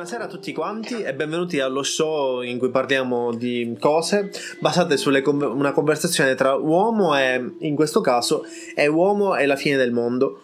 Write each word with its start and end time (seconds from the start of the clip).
Buonasera 0.00 0.28
a 0.28 0.32
tutti 0.32 0.54
quanti 0.54 1.02
e 1.02 1.12
benvenuti 1.12 1.60
allo 1.60 1.82
show 1.82 2.40
in 2.40 2.56
cui 2.56 2.70
parliamo 2.70 3.34
di 3.34 3.76
cose 3.78 4.30
basate 4.58 4.96
su 4.96 5.10
una 5.10 5.72
conversazione 5.72 6.34
tra 6.34 6.54
uomo 6.54 7.14
e, 7.18 7.56
in 7.58 7.74
questo 7.74 8.00
caso, 8.00 8.46
è 8.74 8.86
uomo 8.86 9.36
e 9.36 9.44
la 9.44 9.56
fine 9.56 9.76
del 9.76 9.92
mondo. 9.92 10.40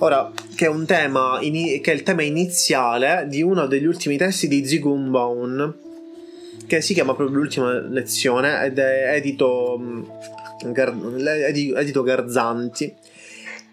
Ora, 0.00 0.30
che 0.54 0.66
è 0.66 0.68
un 0.68 0.84
tema, 0.84 1.38
che 1.40 1.80
è 1.82 1.90
il 1.92 2.02
tema 2.02 2.20
iniziale 2.20 3.24
di 3.28 3.40
uno 3.40 3.66
degli 3.66 3.86
ultimi 3.86 4.18
testi 4.18 4.46
di 4.46 4.62
Zygmunt 4.66 5.08
Baum, 5.08 5.76
che 6.66 6.82
si 6.82 6.92
chiama 6.92 7.14
proprio 7.14 7.38
l'ultima 7.38 7.80
lezione 7.80 8.62
ed 8.62 8.78
è 8.78 9.14
edito, 9.14 9.80
edito 10.62 12.02
Garzanti. 12.02 12.94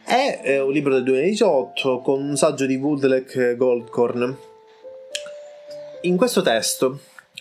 È 0.05 0.61
un 0.65 0.71
libro 0.71 0.93
del 0.93 1.03
2018 1.03 1.99
con 1.99 2.23
un 2.23 2.37
saggio 2.37 2.65
di 2.65 2.77
Woodleck 2.77 3.57
Goldcorn 3.57 4.49
in 6.01 6.17
questo 6.17 6.41
testo 6.41 6.99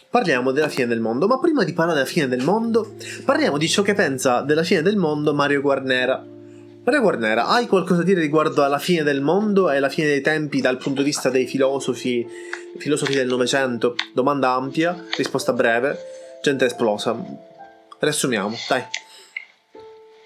parliamo 0.09 0.51
della 0.51 0.69
fine 0.69 0.87
del 0.87 1.01
mondo, 1.01 1.27
ma 1.27 1.39
prima 1.39 1.65
di 1.65 1.73
parlare 1.73 1.99
della 1.99 2.11
fine 2.11 2.29
del 2.29 2.43
mondo, 2.43 2.97
parliamo 3.25 3.59
di 3.59 3.69
ciò 3.69 3.83
che 3.83 3.95
pensa 3.95 4.41
della 4.41 4.65
fine 4.65 4.83
del 4.83 4.97
mondo 4.97 5.33
Mario 5.35 5.61
Guarnera. 5.61 6.23
Mario 6.83 7.01
Guarnera, 7.03 7.47
hai 7.47 7.67
qualcosa 7.67 8.01
da 8.01 8.07
dire 8.07 8.21
riguardo 8.21 8.65
alla 8.65 8.79
fine 8.79 9.03
del 9.03 9.21
mondo 9.21 9.71
e 9.71 9.77
alla 9.77 9.89
fine 9.89 10.09
dei 10.09 10.21
tempi 10.21 10.61
dal 10.61 10.79
punto 10.79 11.03
di 11.03 11.09
vista 11.09 11.31
dei 11.31 11.47
filosofi, 11.47 12.27
filosofi 12.79 13.15
del 13.15 13.29
Novecento? 13.29 13.95
Domanda 14.13 14.51
ampia, 14.51 14.97
risposta 15.17 15.53
breve, 15.53 15.99
gente 16.43 16.65
esplosa. 16.65 17.15
Riassumiamo, 17.99 18.57
dai. 18.69 18.85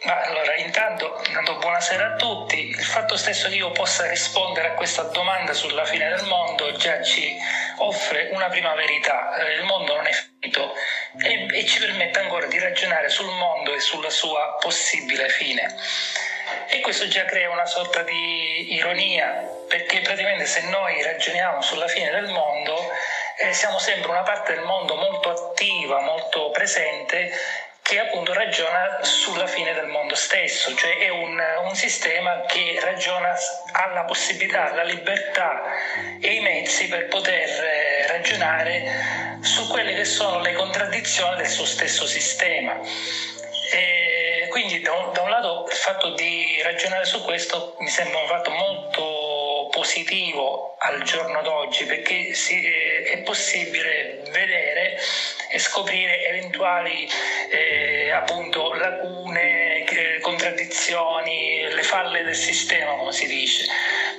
Allora, 0.07 0.55
intanto, 0.57 1.17
intanto, 1.27 1.57
buonasera 1.59 2.13
a 2.13 2.17
tutti. 2.17 2.69
Il 2.69 2.85
fatto 2.85 3.17
stesso 3.17 3.49
che 3.49 3.57
io 3.57 3.73
possa 3.73 4.09
rispondere 4.09 4.69
a 4.69 4.75
questa 4.75 5.03
domanda 5.05 5.53
sulla 5.53 5.85
fine 5.85 6.09
del 6.11 6.27
mondo 6.27 6.73
già 6.77 7.03
ci 7.03 7.23
offre 7.79 8.29
una 8.33 8.49
prima 8.49 8.75
verità. 8.75 9.37
Eh, 9.37 9.55
il 9.55 9.65
mondo 9.65 9.95
non 9.95 10.07
è 10.07 10.13
finito 10.13 10.75
e, 11.23 11.49
e 11.53 11.65
ci 11.67 11.79
permette 11.79 12.21
ancora 12.21 12.47
di 12.47 12.59
ragionare 12.59 13.09
sul 13.09 13.31
mondo 13.33 13.75
e 13.75 13.81
sulla 13.81 14.11
sua 14.11 14.57
possibile 14.61 15.29
fine. 15.29 15.75
E 16.69 16.81
questo 16.81 17.09
già 17.09 17.25
crea 17.25 17.51
una 17.51 17.67
sorta 17.67 18.03
di 18.03 18.75
ironia, 18.75 19.49
perché 19.69 20.01
praticamente 20.01 20.45
se 20.47 20.63
noi 20.69 21.03
ragioniamo 21.03 21.63
sulla 21.63 21.89
fine 21.89 22.11
del 22.11 22.29
mondo, 22.29 22.91
eh, 23.39 23.53
siamo 23.53 23.79
sempre 23.79 24.11
una 24.11 24.23
parte 24.23 24.55
del 24.55 24.65
mondo 24.65 24.95
molto 24.95 25.31
attiva, 25.31 26.01
molto 26.01 26.51
presente 26.51 27.33
che 27.85 27.99
appunto 27.99 28.33
ragiona 28.33 29.01
sulla 29.03 29.47
fine 29.47 29.75
del 29.75 29.89
mondo 29.89 30.15
stesso, 30.15 30.75
cioè 30.75 30.97
è 30.97 31.11
un, 31.11 31.39
un 31.65 31.75
sistema 31.75 32.41
che 32.47 32.81
ragiona, 32.83 33.37
ha 33.73 33.87
la 33.93 34.05
possibilità, 34.05 34.73
la 34.73 34.85
libertà 34.85 35.61
e 36.19 36.33
i 36.33 36.41
mezzi 36.41 36.89
per 36.89 37.09
poter 37.09 37.47
eh, 37.63 38.07
ragionare 38.07 39.39
su 39.43 39.69
quelle 39.69 39.93
che 39.93 40.07
sono 40.07 40.41
le 40.41 40.55
contraddizioni 40.55 41.37
del 41.37 41.47
suo 41.47 41.67
stesso 41.67 42.07
sistema. 42.07 42.81
E 43.71 44.47
quindi 44.49 44.81
da 44.81 44.93
un, 44.95 45.13
da 45.13 45.21
un 45.21 45.29
lato 45.29 45.67
il 45.69 45.77
fatto 45.77 46.15
di 46.15 46.63
ragionare 46.63 47.05
su 47.05 47.23
questo 47.23 47.77
mi 47.81 47.91
sembra 47.91 48.19
un 48.19 48.29
fatto 48.29 48.51
molto 48.51 49.69
positivo 49.71 50.77
al 50.79 51.03
giorno 51.03 51.43
d'oggi 51.43 51.85
perché 51.85 52.33
si, 52.33 52.65
eh, 52.65 53.03
è 53.13 53.19
possibile 53.19 54.23
vedere 54.31 54.99
scoprire 55.59 56.25
eventuali 56.27 57.09
eh, 57.51 58.11
appunto 58.11 58.73
lacune, 58.75 59.85
eh, 59.85 60.19
contraddizioni, 60.21 61.69
le 61.73 61.83
falle 61.83 62.23
del 62.23 62.35
sistema, 62.35 62.93
come 62.93 63.13
si 63.13 63.27
dice. 63.27 63.67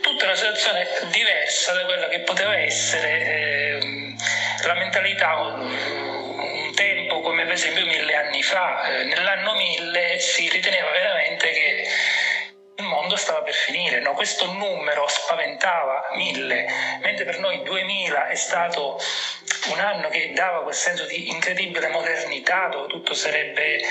Tutta 0.01 0.25
una 0.25 0.35
situazione 0.35 0.87
diversa 1.11 1.73
da 1.73 1.85
quella 1.85 2.07
che 2.07 2.19
poteva 2.19 2.57
essere 2.57 3.79
eh, 3.79 4.15
la 4.65 4.73
mentalità 4.75 5.35
un 5.35 6.71
tempo 6.75 7.21
come 7.21 7.43
per 7.43 7.53
esempio 7.53 7.85
mille 7.85 8.15
anni 8.15 8.43
fa. 8.43 8.87
Eh, 8.87 9.03
nell'anno 9.05 9.55
mille 9.55 10.19
si 10.19 10.49
riteneva 10.49 10.91
veramente 10.91 11.49
che 11.49 11.87
il 12.77 12.83
mondo 12.83 13.15
stava 13.15 13.41
per 13.41 13.53
finire, 13.53 14.01
no? 14.01 14.13
questo 14.13 14.51
numero 14.51 15.07
spaventava 15.07 16.07
mille, 16.15 16.67
mentre 17.01 17.23
per 17.23 17.39
noi 17.39 17.63
2000 17.63 18.27
è 18.27 18.35
stato 18.35 18.99
un 19.71 19.79
anno 19.79 20.09
che 20.09 20.31
dava 20.33 20.63
quel 20.63 20.75
senso 20.75 21.05
di 21.05 21.29
incredibile 21.29 21.87
modernità, 21.89 22.67
dove 22.67 22.87
tutto 22.87 23.13
sarebbe 23.13 23.81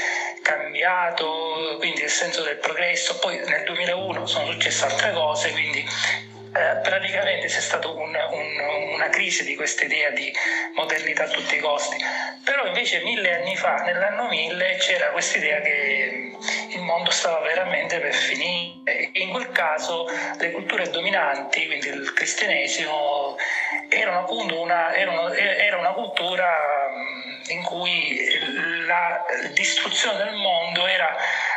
cambiato, 0.43 1.77
quindi 1.79 2.03
il 2.03 2.11
senso 2.11 2.43
del 2.43 2.57
progresso, 2.57 3.19
poi 3.19 3.39
nel 3.39 3.65
2001 3.65 4.27
sono 4.27 4.51
successe 4.51 4.85
altre 4.85 5.13
cose, 5.13 5.51
quindi 5.51 5.85
eh, 6.57 6.77
praticamente 6.83 7.49
c'è 7.49 7.61
stata 7.61 7.89
un, 7.89 8.15
un, 8.31 8.93
una 8.93 9.09
crisi 9.09 9.43
di 9.43 9.57
questa 9.57 9.85
idea 9.85 10.11
di 10.11 10.33
modernità 10.75 11.25
a 11.25 11.29
tutti 11.29 11.57
i 11.57 11.59
costi. 11.59 11.97
Però 12.45 12.67
invece 12.67 13.03
mille 13.03 13.41
anni 13.41 13.57
fa, 13.57 13.77
nell'anno 13.83 14.29
1000, 14.29 14.77
c'era 14.77 15.07
questa 15.09 15.39
idea 15.39 15.61
che 15.61 16.37
il 16.69 16.81
mondo 16.81 17.11
stava 17.11 17.41
veramente 17.41 17.99
per 17.99 18.13
finire 18.13 19.11
e 19.13 19.21
in 19.21 19.31
quel 19.31 19.51
caso 19.51 20.07
le 20.39 20.51
culture 20.53 20.91
dominanti, 20.91 21.67
quindi 21.67 21.89
il 21.89 22.13
cristianesimo, 22.13 23.37
erano 23.89 24.21
appunto 24.21 24.61
una, 24.61 24.95
erano, 24.95 25.33
era 25.33 25.79
una 25.79 25.93
cultura 25.93 26.93
in 27.49 27.63
cui 27.63 28.87
la 28.87 29.25
distruzione 29.53 30.25
del 30.25 30.35
mondo 30.35 30.87
era 30.87 31.17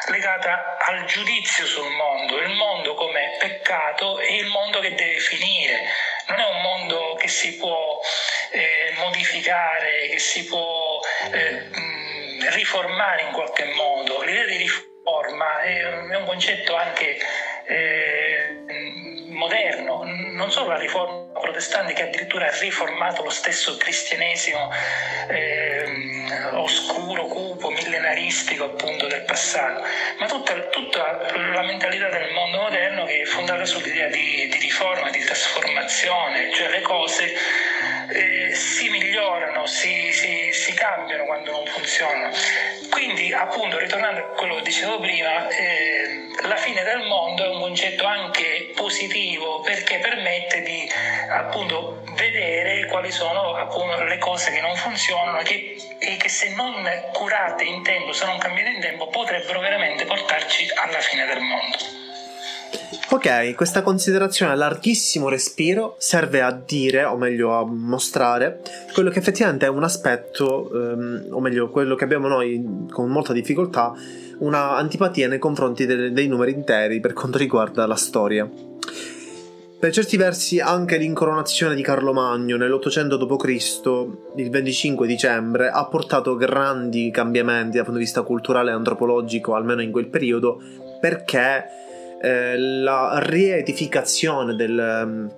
legata 0.10 0.78
al 0.80 1.06
giudizio 1.06 1.66
sul 1.66 1.90
mondo, 1.92 2.40
il 2.40 2.50
mondo 2.50 2.94
come 2.94 3.38
peccato 3.40 4.20
e 4.20 4.36
il 4.36 4.48
mondo 4.48 4.80
che 4.80 4.94
deve 4.94 5.20
finire. 5.20 5.86
Non 6.28 6.40
è 6.40 6.46
un 6.46 6.62
mondo 6.62 7.16
che 7.16 7.28
si 7.28 7.58
può 7.58 8.00
eh, 8.52 8.94
modificare, 8.98 10.08
che 10.10 10.20
si 10.20 10.46
può 10.46 11.00
eh, 11.32 11.70
riformare 12.50 13.24
in 13.24 13.32
qualche 13.32 13.66
modo. 13.76 14.22
L'idea 14.24 14.46
di 14.46 14.58
riforma 14.58 15.62
è, 15.62 15.82
è 15.82 16.16
un 16.16 16.26
concetto 16.26 16.76
anche 16.76 17.18
eh, 17.66 18.66
moderno, 19.30 20.04
non 20.04 20.52
solo 20.52 20.70
la 20.70 20.78
riforma 20.78 21.27
protestante 21.38 21.94
che 21.94 22.04
addirittura 22.04 22.48
ha 22.48 22.58
riformato 22.60 23.24
lo 23.24 23.30
stesso 23.30 23.76
cristianesimo 23.78 24.72
eh, 25.30 26.28
oscuro, 26.54 27.26
cupo, 27.26 27.70
millenaristico 27.70 28.66
appunto 28.66 29.08
del 29.08 29.24
passato, 29.24 29.84
ma 30.20 30.26
tutta, 30.28 30.54
tutta, 30.70 31.32
la 31.54 31.64
mentalità 31.64 32.10
del 32.10 32.32
mondo 32.32 32.60
moderno 32.60 33.06
che 33.06 33.22
è 33.22 33.26
fondata 33.26 33.66
sull'idea 33.66 34.08
di, 34.08 34.48
di 34.50 34.58
riforma, 34.60 35.10
di 35.10 35.24
trasformazione, 35.24 36.52
cioè 36.54 36.70
le 36.70 36.82
cose 36.82 37.36
eh, 38.10 38.54
si 38.54 38.90
migliorano, 38.90 39.66
si, 39.66 40.12
si, 40.12 40.52
si, 40.52 40.74
cambiano 40.74 41.26
quando 41.26 41.52
non 41.52 41.66
funzionano. 41.66 42.34
Quindi 42.90 43.34
appunto 43.34 43.78
ritornando 43.78 44.22
a 44.22 44.24
quello 44.36 44.56
che 44.56 44.62
dicevo 44.62 45.00
prima, 45.00 45.48
eh, 45.50 46.28
la 46.44 46.56
fine 46.56 46.84
del 46.84 47.06
mondo 47.08 47.44
è 47.44 47.50
un 47.50 47.60
concetto 47.60 48.06
anche 48.06 48.72
positivo 48.76 49.62
perché 49.62 50.00
permette 50.00 50.62
di 50.62 50.90
appunto 51.30 52.04
vedere 52.14 52.86
quali 52.88 53.12
sono 53.12 53.56
appunto 53.56 54.04
le 54.04 54.18
cose 54.18 54.52
che 54.52 54.62
non 54.62 54.76
funzionano 54.76 55.40
che, 55.40 55.76
e 56.00 56.18
che 56.18 56.30
se 56.30 56.50
non 56.50 56.90
curate 57.14 57.64
in 57.64 57.84
tempo, 57.84 58.14
se 58.14 58.26
non 58.26 58.38
cambiate 58.38 58.70
in 58.70 58.82
tempo, 58.82 59.08
potrebbero 59.08 59.60
veramente 59.60 60.06
portarci 60.06 60.70
alla 60.76 61.00
fine 61.00 61.26
del 61.26 61.40
mondo. 61.40 62.07
Ok, 63.10 63.56
questa 63.56 63.84
considerazione 63.84 64.52
a 64.52 64.56
larghissimo 64.56 65.30
respiro 65.30 65.96
serve 65.98 66.42
a 66.42 66.52
dire, 66.52 67.06
o 67.06 67.16
meglio 67.16 67.54
a 67.54 67.66
mostrare, 67.66 68.62
quello 68.94 69.10
che 69.10 69.20
effettivamente 69.20 69.66
è 69.66 69.70
un 69.70 69.84
aspetto, 69.84 70.70
ehm, 70.74 71.28
o 71.30 71.40
meglio 71.40 71.70
quello 71.70 71.96
che 71.96 72.04
abbiamo 72.04 72.28
noi 72.28 72.86
con 72.92 73.10
molta 73.10 73.32
difficoltà, 73.32 73.94
una 74.40 74.76
antipatia 74.76 75.30
nei 75.30 75.40
confronti 75.40 75.86
dei, 75.86 76.12
dei 76.12 76.28
numeri 76.28 76.52
interi 76.52 77.00
per 77.00 77.14
quanto 77.14 77.38
riguarda 77.38 77.88
la 77.88 77.96
storia. 77.96 78.50
per 79.80 79.92
certi 79.92 80.18
versi 80.18 80.60
anche 80.60 80.98
l'incoronazione 80.98 81.76
di 81.76 81.84
Carlo 81.84 82.12
Magno 82.12 82.58
nell'800 82.58 83.16
d.C., 83.16 84.38
il 84.38 84.50
25 84.50 85.06
dicembre, 85.06 85.70
ha 85.70 85.86
portato 85.86 86.36
grandi 86.36 87.12
cambiamenti 87.12 87.78
dal 87.78 87.86
punto 87.86 88.00
di 88.00 88.06
vista 88.06 88.24
culturale 88.24 88.72
e 88.72 88.74
antropologico, 88.74 89.54
almeno 89.54 89.82
in 89.82 89.92
quel 89.92 90.08
periodo, 90.08 90.60
perché 91.00 91.86
eh, 92.22 92.58
la 92.58 93.20
riedificazione 93.22 94.56
del, 94.56 95.30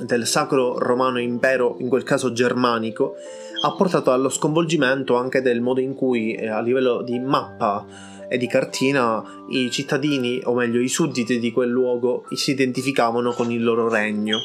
del 0.00 0.26
Sacro 0.26 0.78
Romano 0.78 1.20
Impero, 1.20 1.76
in 1.78 1.88
quel 1.88 2.02
caso 2.02 2.32
germanico, 2.32 3.16
ha 3.62 3.74
portato 3.74 4.12
allo 4.12 4.28
sconvolgimento 4.28 5.16
anche 5.16 5.40
del 5.40 5.60
modo 5.60 5.80
in 5.80 5.94
cui 5.94 6.34
eh, 6.34 6.48
a 6.48 6.60
livello 6.60 7.02
di 7.02 7.18
mappa 7.18 7.86
e 8.28 8.38
di 8.38 8.46
cartina 8.46 9.22
i 9.50 9.70
cittadini, 9.70 10.40
o 10.44 10.54
meglio 10.54 10.80
i 10.80 10.88
sudditi 10.88 11.38
di 11.38 11.52
quel 11.52 11.70
luogo, 11.70 12.24
si 12.32 12.52
identificavano 12.52 13.32
con 13.32 13.50
il 13.50 13.62
loro 13.62 13.88
regno. 13.88 14.38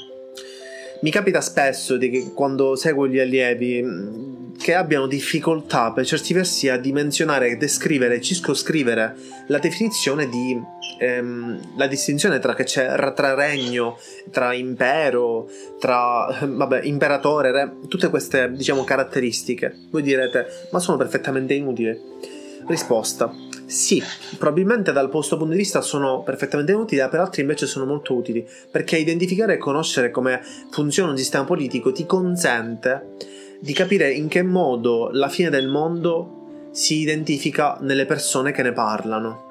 Mi 1.01 1.11
capita 1.11 1.39
spesso 1.39 1.95
di 1.95 2.09
che 2.09 2.33
quando 2.33 2.75
seguo 2.75 3.07
gli 3.07 3.19
allievi 3.19 3.81
mm, 3.81 4.28
che 4.59 4.75
abbiano 4.75 5.07
difficoltà 5.07 5.91
per 5.93 6.05
certi 6.05 6.33
versi 6.33 6.67
a 6.67 6.77
dimensionare, 6.77 7.55
descrivere, 7.57 8.19
circoscrivere 8.19 9.15
la 9.47 9.57
definizione 9.57 10.27
di 10.27 10.61
ehm, 10.99 11.77
la 11.77 11.87
distinzione 11.87 12.39
tra 12.39 12.53
che 12.53 12.65
c'è 12.65 12.93
tra 13.15 13.33
regno, 13.33 13.97
tra 14.31 14.53
impero, 14.53 15.49
tra 15.79 16.27
vabbè, 16.45 16.81
imperatore, 16.83 17.51
re, 17.51 17.71
tutte 17.87 18.09
queste 18.09 18.51
diciamo 18.51 18.83
caratteristiche. 18.83 19.73
Voi 19.89 20.01
direte, 20.01 20.67
ma 20.71 20.79
sono 20.79 20.97
perfettamente 20.97 21.53
inutili. 21.53 21.97
Risposta: 22.67 23.33
sì, 23.65 24.03
probabilmente 24.37 24.91
dal 24.91 25.09
vostro 25.09 25.37
punto 25.37 25.53
di 25.53 25.59
vista 25.59 25.81
sono 25.81 26.21
perfettamente 26.21 26.73
inutili, 26.73 27.07
per 27.09 27.21
altri 27.21 27.41
invece 27.41 27.65
sono 27.65 27.85
molto 27.85 28.13
utili, 28.13 28.45
perché 28.69 28.97
identificare 28.97 29.53
e 29.53 29.57
conoscere 29.57 30.11
come 30.11 30.41
funziona 30.69 31.11
un 31.11 31.17
sistema 31.17 31.45
politico 31.45 31.91
ti 31.91 32.05
consente 32.05 33.37
di 33.59 33.73
capire 33.73 34.11
in 34.11 34.27
che 34.27 34.41
modo 34.41 35.09
la 35.11 35.27
fine 35.29 35.49
del 35.49 35.67
mondo 35.67 36.69
si 36.71 36.99
identifica 36.99 37.77
nelle 37.81 38.05
persone 38.05 38.51
che 38.51 38.63
ne 38.63 38.71
parlano. 38.71 39.47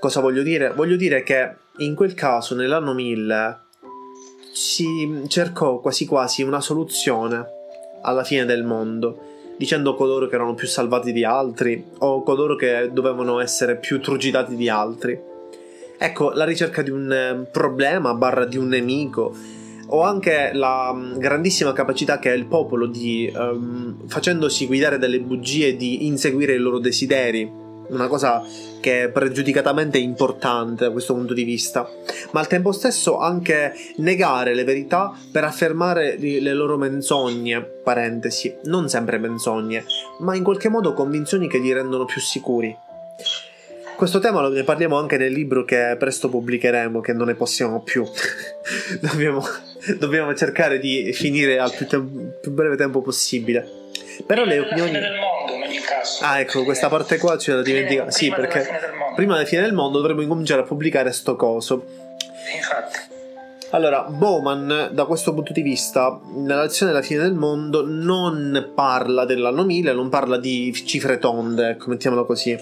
Cosa 0.00 0.20
voglio 0.20 0.42
dire? 0.42 0.72
Voglio 0.72 0.96
dire 0.96 1.22
che 1.22 1.54
in 1.78 1.94
quel 1.94 2.14
caso, 2.14 2.54
nell'anno 2.54 2.94
1000, 2.94 3.60
si 4.52 5.24
cercò 5.28 5.80
quasi 5.80 6.06
quasi 6.06 6.42
una 6.42 6.60
soluzione 6.60 7.44
alla 8.02 8.24
fine 8.24 8.44
del 8.44 8.64
mondo 8.64 9.34
dicendo 9.56 9.94
coloro 9.94 10.26
che 10.26 10.34
erano 10.34 10.54
più 10.54 10.66
salvati 10.66 11.12
di 11.12 11.24
altri 11.24 11.82
o 11.98 12.22
coloro 12.22 12.56
che 12.56 12.90
dovevano 12.92 13.40
essere 13.40 13.76
più 13.76 14.00
trugitati 14.00 14.54
di 14.54 14.68
altri. 14.68 15.18
Ecco, 15.98 16.30
la 16.32 16.44
ricerca 16.44 16.82
di 16.82 16.90
un 16.90 17.10
eh, 17.10 17.48
problema 17.50 18.12
barra 18.14 18.44
di 18.44 18.58
un 18.58 18.68
nemico 18.68 19.34
o 19.86 20.02
anche 20.02 20.50
la 20.52 20.92
mm, 20.92 21.18
grandissima 21.18 21.72
capacità 21.72 22.18
che 22.18 22.30
ha 22.30 22.34
il 22.34 22.46
popolo 22.46 22.86
di, 22.86 23.32
um, 23.34 24.06
facendosi 24.06 24.66
guidare 24.66 24.98
dalle 24.98 25.20
bugie, 25.20 25.76
di 25.76 26.06
inseguire 26.06 26.54
i 26.54 26.58
loro 26.58 26.78
desideri 26.78 27.64
una 27.88 28.08
cosa 28.08 28.42
che 28.80 29.04
è 29.04 29.08
pregiudicatamente 29.10 29.98
importante 29.98 30.84
da 30.84 30.90
questo 30.90 31.14
punto 31.14 31.34
di 31.34 31.44
vista, 31.44 31.88
ma 32.32 32.40
al 32.40 32.46
tempo 32.46 32.72
stesso 32.72 33.18
anche 33.18 33.72
negare 33.96 34.54
le 34.54 34.64
verità 34.64 35.12
per 35.30 35.44
affermare 35.44 36.16
le 36.18 36.54
loro 36.54 36.76
menzogne, 36.76 37.60
parentesi, 37.62 38.54
non 38.64 38.88
sempre 38.88 39.18
menzogne, 39.18 39.84
ma 40.18 40.34
in 40.34 40.42
qualche 40.42 40.68
modo 40.68 40.94
convinzioni 40.94 41.48
che 41.48 41.58
li 41.58 41.72
rendono 41.72 42.04
più 42.04 42.20
sicuri. 42.20 42.76
Questo 43.96 44.18
tema 44.18 44.46
ne 44.48 44.62
parliamo 44.62 44.98
anche 44.98 45.16
nel 45.16 45.32
libro 45.32 45.64
che 45.64 45.96
presto 45.98 46.28
pubblicheremo, 46.28 47.00
che 47.00 47.14
non 47.14 47.28
ne 47.28 47.34
possiamo 47.34 47.80
più. 47.80 48.04
dobbiamo, 49.00 49.42
dobbiamo, 49.98 50.34
cercare 50.34 50.78
di 50.78 51.12
finire 51.12 51.58
al 51.58 51.72
più, 51.74 51.86
tem- 51.86 52.34
più 52.40 52.50
breve 52.50 52.76
tempo 52.76 53.02
possibile. 53.02 53.84
Però 54.26 54.44
le 54.44 54.58
opinioni. 54.60 54.92
del 54.92 55.14
mondo 55.18 55.52
in 55.52 55.62
ogni 55.62 55.78
caso. 55.78 56.24
Ah, 56.24 56.40
ecco, 56.40 56.64
questa 56.64 56.88
parte 56.88 57.18
qua 57.18 57.36
ce 57.36 57.52
la 57.52 57.62
dimentichiamo. 57.62 58.10
Sì, 58.10 58.30
perché 58.30 58.66
prima 59.14 59.34
della 59.34 59.46
fine 59.46 59.62
del 59.62 59.72
mondo 59.72 59.98
dovremmo 59.98 60.22
incominciare 60.22 60.62
a 60.62 60.64
pubblicare 60.64 61.12
sto 61.12 61.36
coso. 61.36 61.84
Infatti. 62.54 63.14
Allora, 63.70 64.04
Bowman, 64.04 64.90
da 64.92 65.04
questo 65.06 65.34
punto 65.34 65.52
di 65.52 65.60
vista, 65.60 66.20
nella 66.36 66.62
lezione 66.62 66.92
della 66.92 67.04
fine 67.04 67.22
del 67.22 67.34
mondo, 67.34 67.84
non 67.84 68.72
parla 68.74 69.24
dell'anno 69.24 69.64
1000, 69.64 69.92
non 69.92 70.08
parla 70.08 70.38
di 70.38 70.72
cifre 70.72 71.18
tonde, 71.18 71.70
ecco, 71.70 71.90
mettiamolo 71.90 72.24
così. 72.24 72.56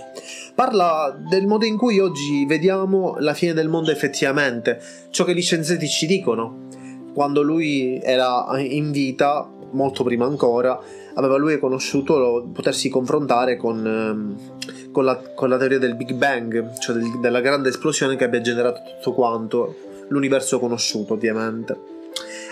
Parla 0.54 1.14
del 1.28 1.46
modo 1.46 1.66
in 1.66 1.76
cui 1.76 1.98
oggi 1.98 2.46
vediamo 2.46 3.16
la 3.18 3.34
fine 3.34 3.52
del 3.52 3.68
mondo 3.68 3.90
effettivamente, 3.90 4.80
ciò 5.10 5.24
che 5.24 5.34
gli 5.34 5.42
scienziati 5.42 5.86
ci 5.88 6.06
dicono. 6.06 6.68
Quando 7.14 7.42
lui 7.42 8.00
era 8.02 8.46
in 8.58 8.90
vita, 8.90 9.48
molto 9.70 10.02
prima 10.02 10.26
ancora, 10.26 10.78
aveva 11.14 11.36
lui 11.36 11.58
conosciuto 11.58 12.48
potersi 12.52 12.88
confrontare 12.88 13.56
con, 13.56 13.86
ehm, 13.86 14.90
con, 14.90 15.04
la, 15.04 15.16
con, 15.34 15.48
la, 15.48 15.56
teoria 15.56 15.78
del 15.78 15.94
Big 15.94 16.12
Bang, 16.14 16.76
cioè 16.78 16.96
del, 16.96 17.20
della 17.20 17.40
grande 17.40 17.68
esplosione 17.68 18.16
che 18.16 18.24
abbia 18.24 18.40
generato 18.40 18.80
tutto 18.96 19.14
quanto, 19.14 19.76
l'universo 20.08 20.58
conosciuto 20.58 21.14
ovviamente. 21.14 21.92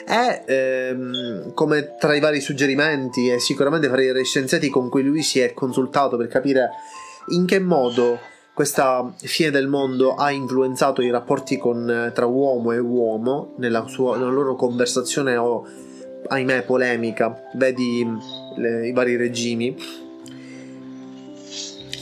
E 0.06 0.43
ehm, 0.47 1.55
come 1.55 1.97
tra 1.99 2.14
i 2.14 2.20
vari 2.20 2.41
suggerimenti 2.41 3.31
e 3.31 3.38
sicuramente 3.38 3.88
fra 3.88 4.03
i 4.03 4.25
scienziati 4.25 4.69
con 4.69 4.88
cui 4.88 5.03
lui 5.03 5.23
si 5.23 5.41
è 5.41 5.53
consultato 5.55 6.17
per 6.17 6.29
capire 6.29 6.70
in 7.29 7.47
che 7.47 7.61
modo 7.61 8.19
questa 8.54 9.12
fine 9.16 9.50
del 9.50 9.66
mondo 9.66 10.14
ha 10.14 10.31
influenzato 10.31 11.00
i 11.00 11.10
rapporti 11.10 11.56
con, 11.56 12.10
tra 12.14 12.26
uomo 12.26 12.72
e 12.72 12.78
uomo 12.78 13.54
nella, 13.56 13.87
sua, 13.88 14.16
nella 14.16 14.31
loro 14.31 14.56
conversazione 14.56 15.37
o 15.37 15.66
ahimè 16.28 16.62
polemica 16.64 17.49
vedi 17.54 18.06
le, 18.56 18.88
i 18.88 18.93
vari 18.93 19.16
regimi. 19.16 19.76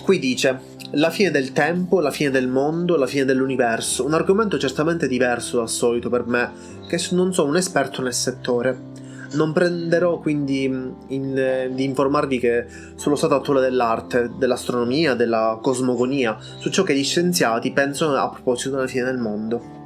Qui 0.02 0.18
dice 0.18 0.68
la 0.92 1.10
fine 1.10 1.30
del 1.30 1.52
tempo, 1.52 2.00
la 2.00 2.10
fine 2.10 2.30
del 2.30 2.48
mondo, 2.48 2.96
la 2.96 3.06
fine 3.06 3.24
dell'universo, 3.24 4.04
un 4.04 4.14
argomento 4.14 4.58
certamente 4.58 5.06
diverso 5.06 5.58
dal 5.58 5.68
solito 5.68 6.08
per 6.08 6.26
me, 6.26 6.50
che 6.88 7.00
non 7.12 7.32
sono 7.32 7.50
un 7.50 7.56
esperto 7.56 8.02
nel 8.02 8.14
settore. 8.14 8.89
Non 9.32 9.52
prenderò 9.52 10.18
quindi 10.18 10.64
in, 10.64 11.70
di 11.72 11.84
informarvi 11.84 12.38
che 12.38 12.66
sullo 12.96 13.14
stato 13.14 13.36
attuale 13.36 13.60
dell'arte, 13.60 14.30
dell'astronomia, 14.36 15.14
della 15.14 15.58
cosmogonia, 15.62 16.36
su 16.58 16.68
ciò 16.70 16.82
che 16.82 16.96
gli 16.96 17.04
scienziati 17.04 17.70
pensano 17.72 18.14
a 18.16 18.28
proposito 18.28 18.74
della 18.74 18.88
fine 18.88 19.04
del 19.04 19.18
mondo. 19.18 19.78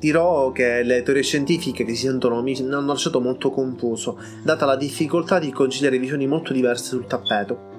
Dirò 0.00 0.50
che 0.50 0.82
le 0.82 1.02
teorie 1.02 1.22
scientifiche 1.22 1.84
che 1.84 1.94
si 1.94 2.06
sentono 2.06 2.42
mi 2.42 2.56
hanno 2.58 2.80
lasciato 2.86 3.20
molto 3.20 3.50
confuso, 3.50 4.18
data 4.42 4.64
la 4.64 4.76
difficoltà 4.76 5.38
di 5.38 5.52
conciliare 5.52 5.98
visioni 5.98 6.26
molto 6.26 6.52
diverse 6.52 6.84
sul 6.84 7.06
tappeto. 7.06 7.76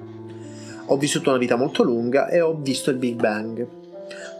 Ho 0.86 0.96
vissuto 0.96 1.30
una 1.30 1.38
vita 1.38 1.56
molto 1.56 1.82
lunga 1.82 2.28
e 2.28 2.40
ho 2.40 2.56
visto 2.56 2.90
il 2.90 2.96
Big 2.96 3.16
Bang. 3.16 3.79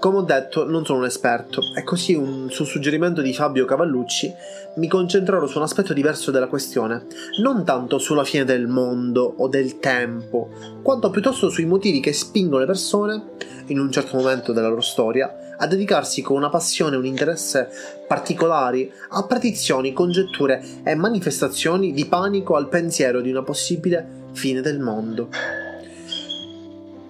Come 0.00 0.16
ho 0.16 0.22
detto, 0.22 0.66
non 0.66 0.86
sono 0.86 1.00
un 1.00 1.04
esperto 1.04 1.60
e 1.76 1.84
così, 1.84 2.14
un, 2.14 2.48
su 2.50 2.64
suggerimento 2.64 3.20
di 3.20 3.34
Fabio 3.34 3.66
Cavallucci, 3.66 4.32
mi 4.76 4.88
concentrerò 4.88 5.46
su 5.46 5.58
un 5.58 5.64
aspetto 5.64 5.92
diverso 5.92 6.30
della 6.30 6.46
questione, 6.46 7.04
non 7.42 7.66
tanto 7.66 7.98
sulla 7.98 8.24
fine 8.24 8.46
del 8.46 8.66
mondo 8.66 9.34
o 9.36 9.46
del 9.46 9.78
tempo, 9.78 10.48
quanto 10.80 11.10
piuttosto 11.10 11.50
sui 11.50 11.66
motivi 11.66 12.00
che 12.00 12.14
spingono 12.14 12.60
le 12.60 12.66
persone, 12.66 13.22
in 13.66 13.78
un 13.78 13.92
certo 13.92 14.16
momento 14.16 14.54
della 14.54 14.68
loro 14.68 14.80
storia, 14.80 15.54
a 15.58 15.66
dedicarsi 15.66 16.22
con 16.22 16.38
una 16.38 16.48
passione 16.48 16.96
e 16.96 16.98
un 16.98 17.04
interesse 17.04 17.68
particolari 18.08 18.90
a 19.10 19.26
predizioni, 19.26 19.92
congetture 19.92 20.64
e 20.82 20.94
manifestazioni 20.94 21.92
di 21.92 22.06
panico 22.06 22.56
al 22.56 22.70
pensiero 22.70 23.20
di 23.20 23.28
una 23.28 23.42
possibile 23.42 24.28
fine 24.32 24.62
del 24.62 24.80
mondo. 24.80 25.69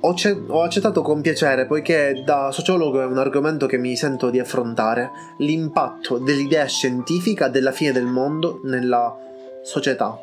Ho, 0.02 0.14
ce- 0.14 0.42
ho, 0.46 0.62
accettato 0.62 1.02
con 1.02 1.20
piacere 1.20 1.66
poiché 1.66 2.22
da 2.24 2.50
sociologo 2.52 3.02
è 3.02 3.04
un 3.04 3.18
argomento 3.18 3.66
che 3.66 3.76
mi 3.76 3.96
sento 3.96 4.30
di 4.30 4.38
affrontare, 4.38 5.10
l'impatto 5.38 6.18
dell'idea 6.18 6.64
scientifica 6.64 7.48
della 7.48 7.72
fine 7.72 7.92
del 7.92 8.06
mondo 8.06 8.60
nella 8.64 9.14
società 9.62 10.18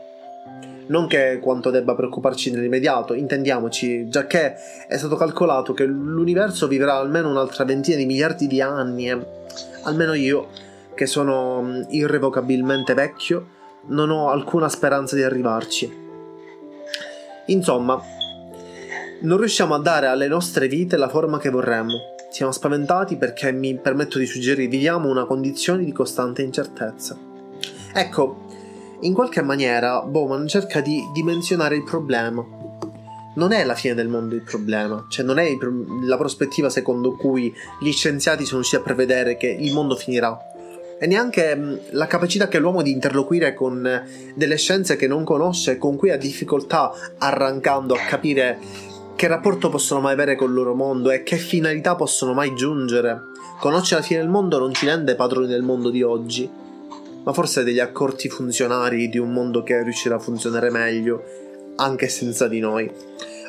non 0.87 1.07
che 1.07 1.39
quanto 1.41 1.69
debba 1.69 1.95
preoccuparci 1.95 2.51
nell'immediato, 2.51 3.13
intendiamoci, 3.13 4.07
già 4.09 4.25
che 4.25 4.53
è 4.87 4.97
stato 4.97 5.15
calcolato 5.15 5.73
che 5.73 5.85
l'universo 5.85 6.67
vivrà 6.67 6.95
almeno 6.95 7.29
un'altra 7.29 7.65
ventina 7.65 7.97
di 7.97 8.05
miliardi 8.05 8.47
di 8.47 8.61
anni 8.61 9.09
e 9.09 9.25
almeno 9.83 10.13
io, 10.13 10.47
che 10.93 11.05
sono 11.05 11.61
mm, 11.61 11.81
irrevocabilmente 11.89 12.93
vecchio, 12.93 13.55
non 13.87 14.09
ho 14.09 14.29
alcuna 14.29 14.69
speranza 14.69 15.15
di 15.15 15.23
arrivarci. 15.23 16.05
Insomma, 17.47 18.01
non 19.21 19.37
riusciamo 19.39 19.73
a 19.73 19.79
dare 19.79 20.07
alle 20.07 20.27
nostre 20.27 20.67
vite 20.67 20.95
la 20.97 21.09
forma 21.09 21.39
che 21.39 21.49
vorremmo. 21.49 22.15
Siamo 22.29 22.51
spaventati 22.51 23.15
perché 23.15 23.51
mi 23.51 23.75
permetto 23.75 24.19
di 24.19 24.25
suggerire 24.25 24.67
viviamo 24.67 25.09
una 25.09 25.25
condizione 25.25 25.83
di 25.83 25.91
costante 25.91 26.43
incertezza. 26.43 27.17
Ecco, 27.93 28.45
in 29.01 29.13
qualche 29.13 29.41
maniera 29.41 30.01
Bowman 30.01 30.47
cerca 30.47 30.81
di 30.81 31.01
dimensionare 31.13 31.75
il 31.75 31.83
problema. 31.83 32.45
Non 33.35 33.51
è 33.51 33.63
la 33.63 33.75
fine 33.75 33.93
del 33.93 34.07
mondo 34.07 34.35
il 34.35 34.41
problema, 34.41 35.05
cioè 35.09 35.25
non 35.25 35.39
è 35.39 35.47
la 36.03 36.17
prospettiva 36.17 36.69
secondo 36.69 37.15
cui 37.15 37.53
gli 37.79 37.91
scienziati 37.91 38.43
sono 38.43 38.57
riusciti 38.57 38.81
a 38.81 38.85
prevedere 38.85 39.37
che 39.37 39.47
il 39.47 39.73
mondo 39.73 39.95
finirà. 39.95 40.37
e 40.99 41.05
neanche 41.05 41.55
mh, 41.55 41.79
la 41.91 42.07
capacità 42.07 42.47
che 42.47 42.57
l'uomo 42.57 42.81
di 42.81 42.89
interloquire 42.89 43.53
con 43.53 43.85
eh, 43.85 44.33
delle 44.35 44.57
scienze 44.57 44.95
che 44.95 45.07
non 45.07 45.23
conosce, 45.23 45.77
con 45.77 45.95
cui 45.95 46.09
ha 46.09 46.17
difficoltà 46.17 46.91
arrancando 47.19 47.93
a 47.93 47.99
capire 48.07 48.57
che 49.17 49.25
rapporto 49.25 49.69
possono 49.69 49.99
mai 49.99 50.13
avere 50.13 50.35
col 50.35 50.53
loro 50.53 50.75
mondo 50.75 51.09
e 51.09 51.23
che 51.23 51.37
finalità 51.37 51.95
possono 51.95 52.33
mai 52.33 52.55
giungere. 52.55 53.19
Conoscere 53.59 54.01
la 54.01 54.05
fine 54.05 54.19
del 54.19 54.29
mondo 54.29 54.59
non 54.59 54.75
ci 54.75 54.85
rende 54.85 55.15
padroni 55.15 55.47
del 55.47 55.63
mondo 55.63 55.89
di 55.89 56.03
oggi, 56.03 56.47
ma 57.23 57.33
forse 57.33 57.63
degli 57.63 57.79
accorti 57.79 58.29
funzionari 58.29 59.09
di 59.09 59.17
un 59.17 59.33
mondo 59.33 59.63
che 59.63 59.81
riuscirà 59.81 60.15
a 60.15 60.19
funzionare 60.19 60.69
meglio 60.69 61.23
anche 61.77 62.09
senza 62.09 62.47
di 62.47 62.59
noi. 62.59 62.89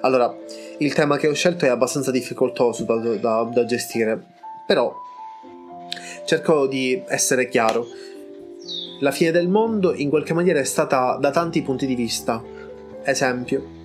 Allora, 0.01 0.35
il 0.79 0.95
tema 0.95 1.19
che 1.19 1.29
ho 1.29 1.35
scelto 1.35 1.67
è 1.67 1.69
abbastanza 1.69 2.11
difficoltoso 2.11 2.85
da, 2.85 2.97
da, 3.17 3.43
da 3.53 3.65
gestire, 3.67 4.25
però 4.67 4.91
cerco 6.25 6.67
di 6.67 7.03
essere 7.09 7.47
chiaro. 7.47 7.87
La 9.01 9.11
fine 9.11 9.33
del 9.33 9.49
mondo 9.49 9.93
in 9.95 10.09
qualche 10.09 10.33
maniera 10.33 10.61
è 10.61 10.65
stata 10.65 11.19
da 11.21 11.31
tanti 11.31 11.61
punti 11.61 11.85
di 11.85 11.95
vista. 11.95 12.43
Esempio, 13.03 13.77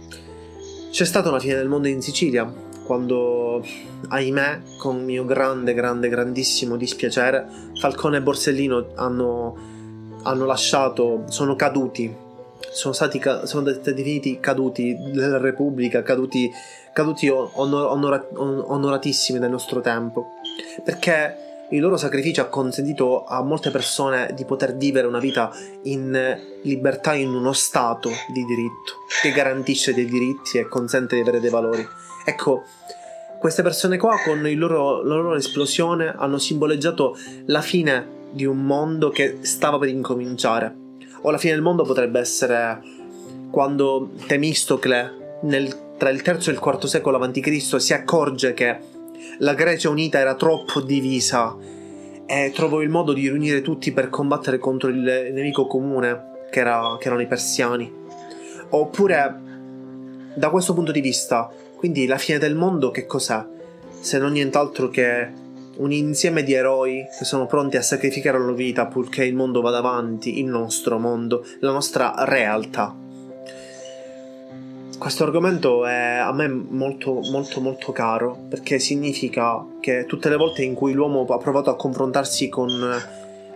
c'è 0.93 1.05
stata 1.05 1.29
una 1.29 1.39
fine 1.39 1.55
del 1.55 1.67
mondo 1.67 1.87
in 1.87 2.03
Sicilia, 2.03 2.45
quando, 2.85 3.65
ahimè, 4.09 4.61
con 4.77 5.03
mio 5.03 5.25
grande, 5.25 5.73
grande, 5.73 6.07
grandissimo 6.07 6.77
dispiacere, 6.77 7.47
Falcone 7.79 8.17
e 8.17 8.21
Borsellino 8.21 8.89
hanno, 8.93 9.57
hanno 10.21 10.45
lasciato, 10.45 11.23
sono 11.29 11.55
caduti, 11.55 12.15
sono 12.69 12.93
stati, 12.93 13.19
sono 13.45 13.63
definiti 13.63 14.39
caduti 14.39 14.95
della 15.11 15.39
Repubblica, 15.39 16.03
caduti, 16.03 16.51
caduti 16.93 17.27
onor, 17.27 17.87
onor, 17.87 18.27
onoratissimi 18.35 19.39
del 19.39 19.49
nostro 19.49 19.81
tempo, 19.81 20.33
perché 20.83 21.52
il 21.69 21.79
loro 21.79 21.97
sacrificio 21.97 22.41
ha 22.41 22.47
consentito 22.47 23.23
a 23.23 23.41
molte 23.41 23.71
persone 23.71 24.31
di 24.35 24.45
poter 24.45 24.75
vivere 24.75 25.07
una 25.07 25.19
vita 25.19 25.51
in 25.83 26.39
libertà 26.61 27.13
in 27.13 27.33
uno 27.33 27.53
stato 27.53 28.09
di 28.31 28.45
diritto 28.45 29.05
che 29.21 29.31
garantisce 29.31 29.93
dei 29.93 30.05
diritti 30.05 30.57
e 30.57 30.67
consente 30.67 31.15
di 31.15 31.21
avere 31.21 31.39
dei 31.39 31.49
valori. 31.49 31.85
Ecco, 32.25 32.63
queste 33.39 33.63
persone 33.63 33.97
qua 33.97 34.17
con 34.23 34.41
loro, 34.55 35.03
la 35.03 35.15
loro 35.15 35.35
esplosione 35.35 36.13
hanno 36.15 36.37
simboleggiato 36.37 37.17
la 37.47 37.61
fine 37.61 38.21
di 38.31 38.45
un 38.45 38.65
mondo 38.65 39.09
che 39.09 39.39
stava 39.41 39.77
per 39.77 39.89
incominciare. 39.89 40.75
O 41.21 41.31
la 41.31 41.37
fine 41.37 41.53
del 41.53 41.61
mondo 41.61 41.83
potrebbe 41.83 42.19
essere 42.19 42.81
quando 43.49 44.11
Temistocle 44.27 45.39
nel, 45.43 45.95
tra 45.97 46.09
il 46.09 46.21
III 46.25 46.33
e 46.33 46.51
il 46.51 46.61
IV 46.61 46.85
secolo 46.85 47.17
a.C. 47.17 47.81
si 47.81 47.93
accorge 47.93 48.53
che 48.53 48.79
la 49.39 49.53
Grecia 49.53 49.89
unita 49.89 50.19
era 50.19 50.35
troppo 50.35 50.81
divisa 50.81 51.55
e 52.25 52.51
trovò 52.53 52.81
il 52.81 52.89
modo 52.89 53.13
di 53.13 53.29
riunire 53.29 53.61
tutti 53.61 53.91
per 53.91 54.09
combattere 54.09 54.57
contro 54.57 54.89
il 54.89 55.31
nemico 55.33 55.67
comune 55.67 56.31
che, 56.49 56.59
era, 56.59 56.95
che 56.99 57.07
erano 57.07 57.21
i 57.21 57.27
persiani. 57.27 57.91
Oppure, 58.69 59.41
da 60.33 60.49
questo 60.49 60.73
punto 60.73 60.91
di 60.91 61.01
vista, 61.01 61.51
quindi 61.75 62.05
la 62.05 62.17
fine 62.17 62.37
del 62.37 62.55
mondo 62.55 62.91
che 62.91 63.05
cos'è? 63.05 63.45
Se 63.99 64.17
non 64.17 64.31
nient'altro 64.31 64.89
che 64.89 65.41
un 65.75 65.91
insieme 65.91 66.43
di 66.43 66.53
eroi 66.53 67.05
che 67.17 67.25
sono 67.25 67.45
pronti 67.45 67.77
a 67.77 67.81
sacrificare 67.81 68.37
la 68.37 68.43
loro 68.43 68.55
vita 68.55 68.85
purché 68.85 69.25
il 69.25 69.35
mondo 69.35 69.61
vada 69.61 69.79
avanti, 69.79 70.39
il 70.39 70.45
nostro 70.45 70.99
mondo, 70.99 71.45
la 71.59 71.71
nostra 71.71 72.13
realtà. 72.25 73.02
Questo 75.03 75.25
argomento 75.25 75.85
è 75.85 76.15
a 76.15 76.31
me 76.31 76.47
molto 76.47 77.19
molto 77.29 77.59
molto 77.59 77.91
caro 77.91 78.45
perché 78.47 78.79
significa 78.79 79.61
che 79.81 80.05
tutte 80.07 80.29
le 80.29 80.37
volte 80.37 80.63
in 80.63 80.73
cui 80.73 80.93
l'uomo 80.93 81.25
ha 81.25 81.37
provato 81.37 81.69
a 81.69 81.75
confrontarsi 81.75 82.47
con 82.47 82.71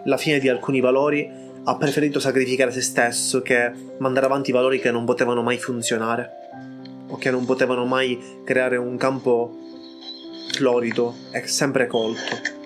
la 0.03 0.17
fine 0.17 0.39
di 0.39 0.49
alcuni 0.49 0.81
valori 0.81 1.25
ha 1.63 1.77
preferito 1.77 2.19
sacrificare 2.19 2.71
se 2.71 2.81
stesso 2.81 3.41
che 3.41 3.71
mandare 3.99 4.25
avanti 4.25 4.51
valori 4.51 4.81
che 4.81 4.91
non 4.91 5.05
potevano 5.05 5.41
mai 5.41 5.57
funzionare 5.57 6.31
o 7.07 7.15
che 7.15 7.31
non 7.31 7.45
potevano 7.45 7.85
mai 7.85 8.41
creare 8.43 8.75
un 8.75 8.97
campo 8.97 9.55
florido 10.51 11.15
e 11.31 11.47
sempre 11.47 11.87
colto. 11.87 12.56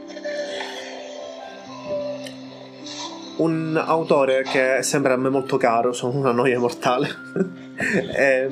Un 3.42 3.76
autore 3.76 4.44
che 4.44 4.84
sembra 4.84 5.14
a 5.14 5.18
me 5.18 5.30
molto 5.30 5.58
caro, 5.58 5.94
sono 5.94 6.16
una 6.20 6.32
noia 6.32 6.60
mortale. 6.60 7.10
eh, 8.16 8.48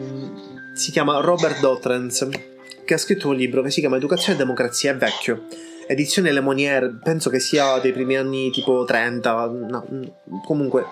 si 0.73 0.89
chiama 0.89 1.19
Robert 1.19 1.59
Dotrens, 1.59 2.27
che 2.85 2.93
ha 2.95 2.97
scritto 2.97 3.27
un 3.27 3.35
libro 3.35 3.61
che 3.61 3.69
si 3.69 3.81
chiama 3.81 3.97
Educazione 3.97 4.33
e 4.33 4.41
Democrazia, 4.41 4.91
è 4.91 4.95
vecchio. 4.95 5.43
Edizione 5.85 6.31
Le 6.31 6.39
Monnier, 6.39 6.97
penso 7.03 7.29
che 7.29 7.39
sia 7.39 7.77
dei 7.77 7.91
primi 7.91 8.17
anni 8.17 8.49
tipo 8.49 8.83
30, 8.83 9.45
no, 9.45 9.85
comunque 10.43 10.85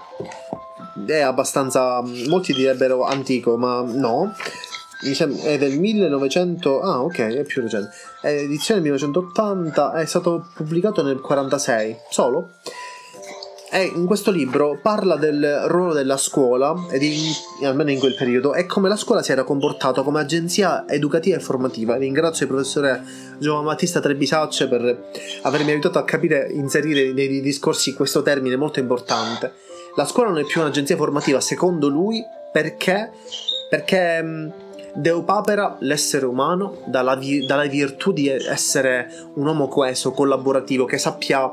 è 1.08 1.22
abbastanza, 1.22 2.04
molti 2.28 2.54
direbbero 2.54 3.04
antico, 3.04 3.58
ma 3.58 3.82
no. 3.82 4.32
È 5.02 5.58
del 5.58 5.80
1900, 5.80 6.82
ah 6.82 7.02
ok, 7.02 7.18
è 7.18 7.44
più 7.46 7.64
recente. 7.64 7.90
È 8.22 8.28
edizione 8.28 8.82
1980, 8.82 9.94
è 9.94 10.06
stato 10.06 10.50
pubblicato 10.54 11.02
nel 11.02 11.20
46, 11.20 11.98
solo 12.12 12.52
e 13.70 13.84
in 13.84 14.06
questo 14.06 14.32
libro 14.32 14.80
parla 14.82 15.18
del 15.18 15.64
ruolo 15.66 15.94
della 15.94 16.16
scuola, 16.16 16.74
ed 16.90 17.04
in, 17.04 17.20
almeno 17.64 17.92
in 17.92 18.00
quel 18.00 18.16
periodo, 18.16 18.54
e 18.54 18.66
come 18.66 18.88
la 18.88 18.96
scuola 18.96 19.22
si 19.22 19.32
era 19.32 19.44
comportata 19.44 20.04
come 20.04 20.22
agenzia 20.22 20.88
educativa 20.88 21.36
e 21.36 21.42
formativa. 21.42 21.98
Ringrazio 21.98 22.46
il 22.46 22.52
professore 22.52 23.04
Giovanni 23.40 23.66
Battista 23.66 24.00
Trebisacce 24.00 24.68
per 24.70 25.10
avermi 25.42 25.72
aiutato 25.72 26.00
a 26.00 26.06
capire, 26.06 26.48
inserire 26.52 27.12
nei 27.12 27.42
discorsi 27.42 27.94
questo 27.94 28.22
termine 28.22 28.56
molto 28.56 28.80
importante. 28.80 29.52
La 29.96 30.06
scuola 30.06 30.30
non 30.30 30.40
è 30.40 30.46
più 30.46 30.62
un'agenzia 30.62 30.96
formativa, 30.96 31.42
secondo 31.42 31.90
lui, 31.90 32.24
perché, 32.52 33.12
perché 33.70 34.54
deupapera 34.94 35.76
l'essere 35.82 36.26
umano 36.26 36.84
dalla, 36.86 37.16
vi- 37.16 37.46
dalla 37.46 37.66
virtù 37.66 38.14
di 38.14 38.30
essere 38.30 39.12
un 39.36 39.46
uomo 39.46 39.68
coeso, 39.68 40.12
collaborativo, 40.12 40.86
che 40.86 40.98
sappia 40.98 41.52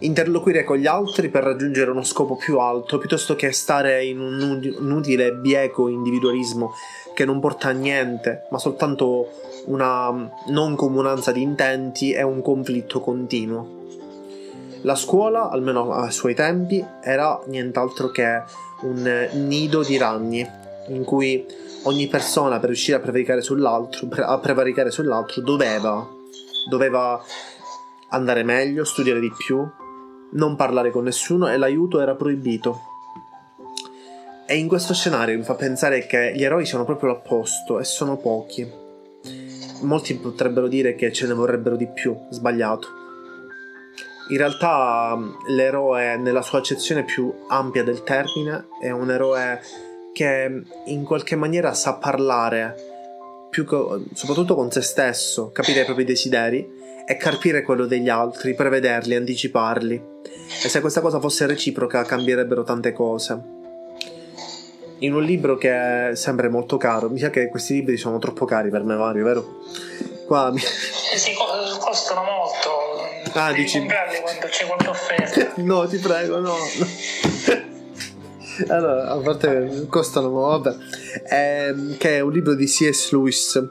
interloquire 0.00 0.64
con 0.64 0.76
gli 0.76 0.86
altri 0.86 1.28
per 1.28 1.44
raggiungere 1.44 1.90
uno 1.90 2.02
scopo 2.02 2.36
più 2.36 2.58
alto, 2.58 2.98
piuttosto 2.98 3.34
che 3.34 3.52
stare 3.52 4.04
in 4.04 4.20
un 4.20 4.60
inutile 4.62 5.32
bieco 5.32 5.88
individualismo 5.88 6.72
che 7.14 7.24
non 7.24 7.40
porta 7.40 7.68
a 7.68 7.72
niente, 7.72 8.46
ma 8.50 8.58
soltanto 8.58 9.30
una 9.66 10.30
non 10.48 10.76
comunanza 10.76 11.32
di 11.32 11.42
intenti 11.42 12.12
e 12.12 12.22
un 12.22 12.42
conflitto 12.42 13.00
continuo. 13.00 13.84
La 14.82 14.94
scuola, 14.94 15.48
almeno 15.48 15.92
ai 15.92 16.12
suoi 16.12 16.34
tempi, 16.34 16.84
era 17.02 17.40
nient'altro 17.46 18.10
che 18.10 18.42
un 18.82 19.28
nido 19.32 19.82
di 19.82 19.96
ragni, 19.96 20.46
in 20.88 21.04
cui 21.04 21.44
ogni 21.84 22.06
persona 22.06 22.58
per 22.58 22.68
riuscire 22.68 22.98
a 22.98 23.00
prevaricare 23.00 23.40
sull'altro, 23.40 24.08
a 24.10 24.38
prevaricare 24.38 24.90
sull'altro 24.90 25.40
doveva, 25.40 26.06
doveva 26.68 27.20
andare 28.10 28.42
meglio, 28.42 28.84
studiare 28.84 29.20
di 29.20 29.32
più, 29.36 29.66
non 30.32 30.56
parlare 30.56 30.90
con 30.90 31.04
nessuno 31.04 31.48
e 31.48 31.56
l'aiuto 31.56 32.00
era 32.00 32.14
proibito. 32.14 32.80
E 34.46 34.56
in 34.56 34.68
questo 34.68 34.94
scenario 34.94 35.36
mi 35.36 35.44
fa 35.44 35.54
pensare 35.54 36.06
che 36.06 36.32
gli 36.36 36.44
eroi 36.44 36.66
sono 36.66 36.84
proprio 36.84 37.10
l'opposto 37.10 37.80
e 37.80 37.84
sono 37.84 38.16
pochi. 38.16 38.70
Molti 39.82 40.14
potrebbero 40.14 40.68
dire 40.68 40.94
che 40.94 41.12
ce 41.12 41.26
ne 41.26 41.34
vorrebbero 41.34 41.76
di 41.76 41.88
più, 41.88 42.16
sbagliato. 42.30 43.04
In 44.28 44.38
realtà 44.38 45.16
l'eroe 45.48 46.16
nella 46.16 46.42
sua 46.42 46.58
accezione 46.58 47.04
più 47.04 47.32
ampia 47.48 47.84
del 47.84 48.02
termine 48.02 48.66
è 48.80 48.90
un 48.90 49.10
eroe 49.10 49.60
che 50.12 50.62
in 50.86 51.04
qualche 51.04 51.36
maniera 51.36 51.74
sa 51.74 51.94
parlare, 51.94 52.74
co- 53.66 54.02
soprattutto 54.14 54.54
con 54.54 54.70
se 54.70 54.80
stesso, 54.80 55.50
capire 55.52 55.82
i 55.82 55.84
propri 55.84 56.04
desideri 56.04 56.75
e 57.06 57.16
carpire 57.16 57.62
quello 57.62 57.86
degli 57.86 58.08
altri, 58.08 58.54
prevederli, 58.54 59.14
anticiparli. 59.14 60.14
E 60.64 60.68
se 60.68 60.80
questa 60.80 61.00
cosa 61.00 61.20
fosse 61.20 61.46
reciproca 61.46 62.02
cambierebbero 62.02 62.64
tante 62.64 62.92
cose. 62.92 63.54
In 64.98 65.14
un 65.14 65.22
libro 65.22 65.56
che 65.56 66.12
sembra 66.14 66.48
molto 66.48 66.76
caro, 66.78 67.08
mi 67.08 67.18
sa 67.18 67.30
che 67.30 67.48
questi 67.48 67.74
libri 67.74 67.96
sono 67.96 68.18
troppo 68.18 68.44
cari 68.44 68.70
per 68.70 68.82
me, 68.82 68.96
Mario, 68.96 69.24
vero? 69.24 69.58
Qua 70.26 70.50
mi... 70.50 70.58
Eh 70.58 71.16
sì, 71.18 71.32
costano 71.78 72.22
molto. 72.22 73.38
Ah, 73.38 73.50
Devi 73.50 73.62
dici... 73.62 73.78
quando 73.84 74.46
c'è 74.48 74.66
qualche 74.66 74.88
offerta. 74.88 75.52
no, 75.62 75.86
ti 75.86 75.98
prego, 75.98 76.40
no. 76.40 76.56
allora, 78.68 79.10
a 79.10 79.16
parte 79.18 79.86
costano, 79.88 80.30
ma 80.30 80.58
vabbè. 80.58 80.76
È, 81.22 81.66
ehm, 81.68 81.96
che 81.98 82.16
è 82.16 82.20
un 82.20 82.32
libro 82.32 82.54
di 82.54 82.66
C.S. 82.66 83.12
Lewis, 83.12 83.62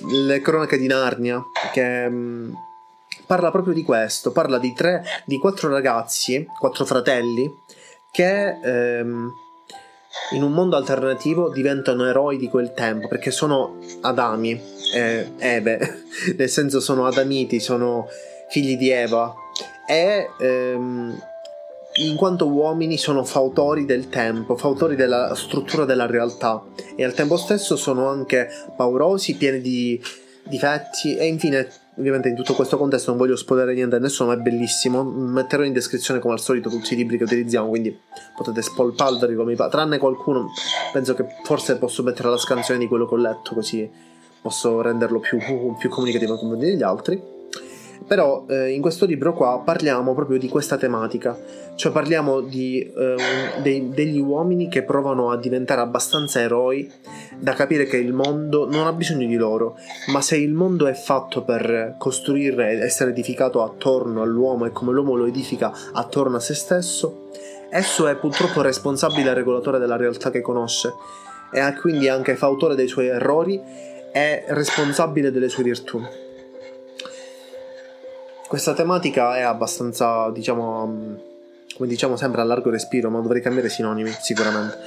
Le 0.00 0.40
cronache 0.40 0.78
di 0.78 0.86
Narnia, 0.86 1.42
che 1.72 2.08
mm, 2.08 2.52
parla 3.26 3.50
proprio 3.50 3.74
di 3.74 3.82
questo, 3.82 4.32
parla 4.32 4.58
di 4.58 4.72
tre, 4.74 5.02
di 5.24 5.38
quattro 5.38 5.68
ragazzi, 5.68 6.46
quattro 6.58 6.84
fratelli, 6.84 7.50
che 8.10 8.58
ehm, 8.62 9.30
in 10.32 10.42
un 10.42 10.52
mondo 10.52 10.76
alternativo 10.76 11.50
diventano 11.50 12.06
eroi 12.06 12.36
di 12.36 12.48
quel 12.48 12.72
tempo, 12.72 13.08
perché 13.08 13.30
sono 13.30 13.78
Adami, 14.00 14.60
eh, 14.94 15.32
Eve, 15.38 16.04
nel 16.36 16.48
senso 16.48 16.80
sono 16.80 17.06
Adamiti, 17.06 17.60
sono 17.60 18.08
figli 18.48 18.76
di 18.76 18.90
Eva, 18.90 19.34
e 19.86 20.28
ehm, 20.38 21.18
in 21.98 22.16
quanto 22.16 22.48
uomini 22.48 22.98
sono 22.98 23.24
fautori 23.24 23.84
del 23.84 24.08
tempo, 24.08 24.56
fautori 24.56 24.96
della 24.96 25.34
struttura 25.34 25.84
della 25.84 26.06
realtà. 26.06 26.62
E 26.94 27.04
al 27.04 27.14
tempo 27.14 27.36
stesso 27.36 27.76
sono 27.76 28.08
anche 28.08 28.48
paurosi, 28.76 29.36
pieni 29.36 29.60
di 29.60 30.00
difetti. 30.42 31.16
E 31.16 31.26
infine 31.26 31.68
ovviamente 31.98 32.28
in 32.28 32.34
tutto 32.34 32.52
questo 32.52 32.76
contesto 32.76 33.10
non 33.10 33.18
voglio 33.18 33.36
spoilerare 33.36 33.74
niente 33.74 33.96
a 33.96 33.98
nessuno 33.98 34.32
è 34.32 34.36
bellissimo. 34.36 35.02
Metterò 35.02 35.62
in 35.62 35.72
descrizione 35.72 36.20
come 36.20 36.34
al 36.34 36.40
solito 36.40 36.68
tutti 36.68 36.92
i 36.92 36.96
libri 36.96 37.16
che 37.16 37.24
utilizziamo 37.24 37.68
quindi 37.68 37.98
potete 38.36 38.60
spolpalverli 38.60 39.34
come 39.34 39.52
mi 39.52 39.56
pare 39.56 39.70
tranne 39.70 39.98
qualcuno 39.98 40.50
penso 40.92 41.14
che 41.14 41.24
forse 41.44 41.78
posso 41.78 42.02
mettere 42.02 42.28
la 42.28 42.36
scansione 42.36 42.78
di 42.78 42.86
quello 42.86 43.06
che 43.06 43.14
ho 43.14 43.18
letto 43.18 43.54
così 43.54 43.90
posso 44.42 44.82
renderlo 44.82 45.20
più, 45.20 45.38
più 45.78 45.88
comunicativo 45.88 46.36
confronti 46.36 46.66
degli 46.66 46.82
altri 46.82 47.35
però 48.06 48.44
eh, 48.48 48.70
in 48.70 48.80
questo 48.80 49.06
libro 49.06 49.32
qua 49.32 49.62
parliamo 49.64 50.14
proprio 50.14 50.38
di 50.38 50.48
questa 50.48 50.76
tematica, 50.76 51.36
cioè 51.74 51.92
parliamo 51.92 52.40
di, 52.40 52.80
eh, 52.80 53.16
dei, 53.62 53.90
degli 53.90 54.20
uomini 54.20 54.68
che 54.68 54.82
provano 54.82 55.30
a 55.30 55.36
diventare 55.36 55.80
abbastanza 55.80 56.40
eroi 56.40 56.90
da 57.38 57.52
capire 57.54 57.84
che 57.84 57.96
il 57.96 58.12
mondo 58.12 58.68
non 58.70 58.86
ha 58.86 58.92
bisogno 58.92 59.26
di 59.26 59.36
loro, 59.36 59.76
ma 60.08 60.20
se 60.20 60.36
il 60.36 60.52
mondo 60.52 60.86
è 60.86 60.94
fatto 60.94 61.42
per 61.42 61.96
costruire 61.98 62.72
ed 62.72 62.80
essere 62.80 63.10
edificato 63.10 63.62
attorno 63.62 64.22
all'uomo 64.22 64.66
e 64.66 64.72
come 64.72 64.92
l'uomo 64.92 65.14
lo 65.14 65.26
edifica 65.26 65.72
attorno 65.92 66.36
a 66.36 66.40
se 66.40 66.54
stesso, 66.54 67.28
esso 67.70 68.06
è 68.06 68.16
purtroppo 68.16 68.62
responsabile 68.62 69.30
e 69.30 69.34
regolatore 69.34 69.78
della 69.78 69.96
realtà 69.96 70.30
che 70.30 70.40
conosce. 70.40 70.94
E 71.52 71.74
quindi 71.80 72.08
anche 72.08 72.34
fautore 72.34 72.74
dei 72.74 72.88
suoi 72.88 73.06
errori 73.06 73.60
e 74.12 74.44
responsabile 74.48 75.30
delle 75.30 75.48
sue 75.48 75.62
virtù 75.62 76.25
questa 78.56 78.72
tematica 78.72 79.36
è 79.36 79.42
abbastanza, 79.42 80.30
diciamo, 80.30 80.86
mm, 80.86 81.14
come 81.76 81.86
diciamo 81.86 82.16
sempre 82.16 82.40
a 82.40 82.44
largo 82.44 82.70
respiro, 82.70 83.10
ma 83.10 83.20
dovrei 83.20 83.42
cambiare 83.42 83.68
sinonimi 83.68 84.10
sicuramente. 84.18 84.78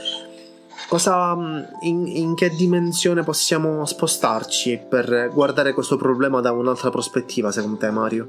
Cosa, 0.88 1.36
mm, 1.36 1.62
in, 1.82 2.08
in, 2.08 2.34
che 2.34 2.50
dimensione 2.50 3.22
possiamo 3.22 3.86
spostarci 3.86 4.86
per 4.90 5.30
guardare 5.32 5.74
questo 5.74 5.98
problema 5.98 6.42
da 6.42 6.52
un'altra 6.52 6.90
prospettiva, 6.90 7.52
secondo 7.52 7.78
te, 7.78 7.92
Mario? 7.92 8.28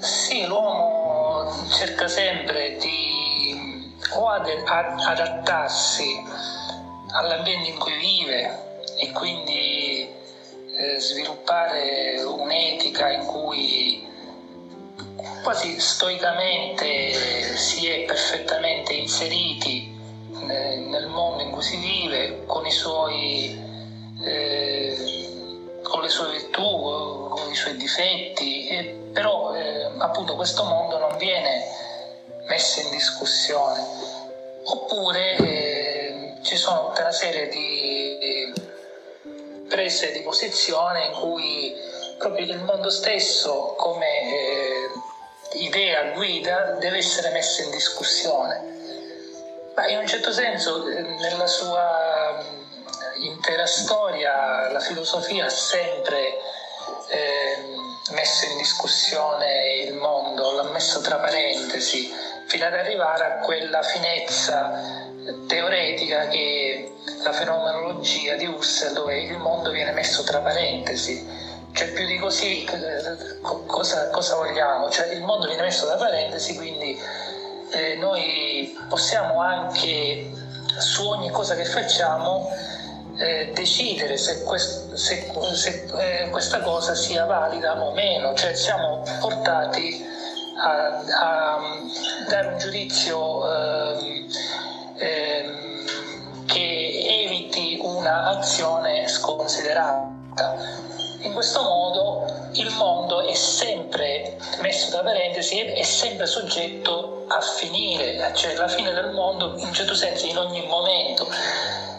Sì, 0.00 0.46
l'uomo 0.46 1.52
cerca 1.68 2.08
sempre 2.08 2.78
di 2.80 3.92
o 4.14 4.28
ad, 4.30 4.46
ad, 4.64 4.98
adattarsi 4.98 6.24
all'ambiente 7.10 7.68
in 7.68 7.78
cui 7.78 7.92
vive 7.98 8.67
e 8.98 9.12
quindi 9.12 10.08
eh, 10.76 11.00
sviluppare 11.00 12.22
un'etica 12.22 13.10
in 13.12 13.24
cui 13.24 14.06
quasi 15.42 15.80
stoicamente 15.80 17.12
si 17.56 17.88
è 17.88 18.04
perfettamente 18.04 18.92
inseriti 18.92 19.96
eh, 20.48 20.76
nel 20.76 21.06
mondo 21.06 21.42
in 21.42 21.50
cui 21.50 21.62
si 21.62 21.76
vive 21.76 22.44
con 22.46 22.66
i 22.66 22.70
suoi 22.70 23.58
eh, 24.24 25.18
con 25.82 26.02
le 26.02 26.08
sue 26.08 26.30
virtù, 26.30 27.28
con 27.30 27.50
i 27.50 27.54
suoi 27.54 27.76
difetti, 27.76 28.68
e 28.68 28.84
però 29.12 29.54
eh, 29.54 29.90
appunto 29.98 30.36
questo 30.36 30.64
mondo 30.64 30.98
non 30.98 31.16
viene 31.16 31.64
messo 32.46 32.80
in 32.80 32.90
discussione. 32.90 33.86
Oppure 34.64 35.36
eh, 35.36 36.32
ci 36.42 36.56
sono 36.56 36.88
tutta 36.88 37.02
una 37.02 37.12
serie 37.12 37.48
di 37.48 38.52
prese 39.68 40.12
di 40.12 40.20
posizione 40.20 41.06
in 41.06 41.12
cui 41.12 41.74
proprio 42.18 42.44
il 42.44 42.58
mondo 42.58 42.90
stesso 42.90 43.74
come 43.76 44.22
eh, 44.22 44.90
idea 45.52 46.10
guida 46.12 46.76
deve 46.80 46.98
essere 46.98 47.30
messo 47.30 47.62
in 47.62 47.70
discussione. 47.70 48.76
Ma 49.74 49.86
in 49.86 49.98
un 49.98 50.06
certo 50.06 50.32
senso 50.32 50.88
eh, 50.88 51.00
nella 51.00 51.46
sua 51.46 52.42
mm, 52.42 53.22
intera 53.22 53.66
storia 53.66 54.70
la 54.70 54.80
filosofia 54.80 55.46
ha 55.46 55.50
sempre 55.50 56.36
eh, 57.08 57.64
messo 58.10 58.46
in 58.46 58.56
discussione 58.56 59.82
il 59.84 59.94
mondo, 59.94 60.52
l'ha 60.52 60.64
messo 60.64 61.00
tra 61.00 61.16
parentesi, 61.16 62.12
fino 62.46 62.66
ad 62.66 62.74
arrivare 62.74 63.24
a 63.24 63.38
quella 63.38 63.82
finezza 63.82 65.06
teoretica 65.46 66.28
che 66.28 66.97
la 67.22 67.32
fenomenologia 67.32 68.34
di 68.36 68.46
Husserl 68.46 68.94
dove 68.94 69.20
il 69.20 69.38
mondo 69.38 69.70
viene 69.70 69.92
messo 69.92 70.22
tra 70.22 70.38
parentesi. 70.38 71.26
Cioè 71.72 71.88
più 71.92 72.06
di 72.06 72.18
così 72.18 72.66
cosa, 73.66 74.08
cosa 74.08 74.36
vogliamo? 74.36 74.90
Cioè 74.90 75.08
il 75.12 75.22
mondo 75.22 75.46
viene 75.46 75.62
messo 75.62 75.86
tra 75.86 75.96
parentesi, 75.96 76.56
quindi 76.56 76.98
eh, 77.70 77.96
noi 77.96 78.76
possiamo 78.88 79.40
anche 79.40 80.30
su 80.78 81.06
ogni 81.06 81.30
cosa 81.30 81.54
che 81.54 81.64
facciamo 81.64 82.50
eh, 83.18 83.50
decidere 83.52 84.16
se, 84.16 84.42
quest, 84.44 84.94
se, 84.94 85.30
se 85.52 85.84
eh, 85.98 86.30
questa 86.30 86.60
cosa 86.60 86.94
sia 86.94 87.24
valida 87.24 87.80
o 87.80 87.92
meno, 87.92 88.34
cioè 88.34 88.54
siamo 88.54 89.02
portati 89.20 90.04
a, 90.56 91.02
a 91.20 91.58
dare 92.28 92.46
un 92.48 92.58
giudizio 92.58 93.52
eh, 93.52 94.26
eviti 98.08 98.20
un'azione 98.20 99.08
sconsiderata. 99.08 100.56
In 101.20 101.32
questo 101.34 101.62
modo 101.62 102.26
il 102.52 102.70
mondo 102.74 103.20
è 103.26 103.34
sempre 103.34 104.38
messo 104.60 104.90
tra 104.90 105.02
parentesi, 105.02 105.60
è 105.60 105.82
sempre 105.82 106.26
soggetto 106.26 107.24
a 107.28 107.40
finire, 107.40 108.32
cioè 108.34 108.54
la 108.54 108.68
fine 108.68 108.92
del 108.92 109.10
mondo 109.10 109.54
in 109.58 109.66
un 109.66 109.72
certo 109.74 109.94
senso 109.94 110.26
in 110.26 110.38
ogni 110.38 110.64
momento, 110.66 111.28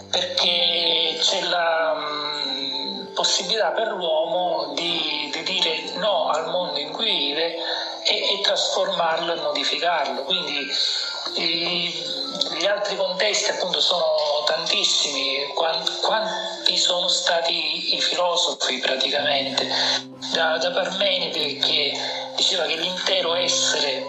perché 0.10 1.18
c'è 1.20 1.42
la 1.44 1.96
mm, 1.98 3.14
possibilità 3.14 3.72
per 3.72 3.90
l'uomo 3.90 4.74
di, 4.74 5.30
di, 5.32 5.44
dire 5.44 5.92
no 5.98 6.30
al 6.30 6.50
mondo 6.50 6.80
in 6.80 6.92
cui 6.92 7.12
vive 7.12 7.56
e, 8.04 8.34
e 8.34 8.42
trasformarlo 8.42 9.34
e 9.34 9.42
modificarlo. 9.42 10.24
Quindi 10.24 10.66
gli 11.36 12.66
altri 12.66 12.96
contesti 12.96 13.52
appunto 13.52 13.80
sono 13.80 14.44
tantissimi, 14.46 15.48
quanti 15.54 16.78
sono 16.78 17.08
stati 17.08 17.96
i 17.96 18.02
filosofi 18.02 18.78
praticamente, 18.80 19.68
da, 20.34 20.58
da 20.58 20.72
Parmenide 20.72 21.58
che 21.58 21.98
diceva 22.36 22.66
che 22.66 22.76
l'intero 22.76 23.36
essere 23.36 24.06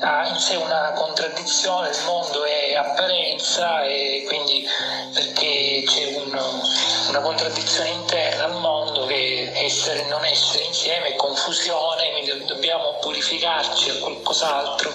ha 0.00 0.28
in 0.28 0.36
sé 0.36 0.56
una 0.56 0.92
contraddizione, 0.94 1.88
il 1.88 1.98
mondo 2.04 2.44
è 2.44 2.74
apparenza 2.74 3.82
e 3.84 4.24
quindi 4.26 4.66
perché 5.14 5.82
c'è 5.86 6.16
un, 6.16 6.38
una 7.08 7.20
contraddizione 7.20 7.90
interna 7.90 8.44
al 8.44 8.52
mondo 8.52 8.75
essere 9.66 10.04
e 10.04 10.08
non 10.08 10.24
essere 10.24 10.64
insieme 10.64 11.16
confusione, 11.16 12.12
quindi 12.12 12.44
dobbiamo 12.46 12.98
purificarci 13.00 13.90
a 13.90 13.98
qualcos'altro. 13.98 14.90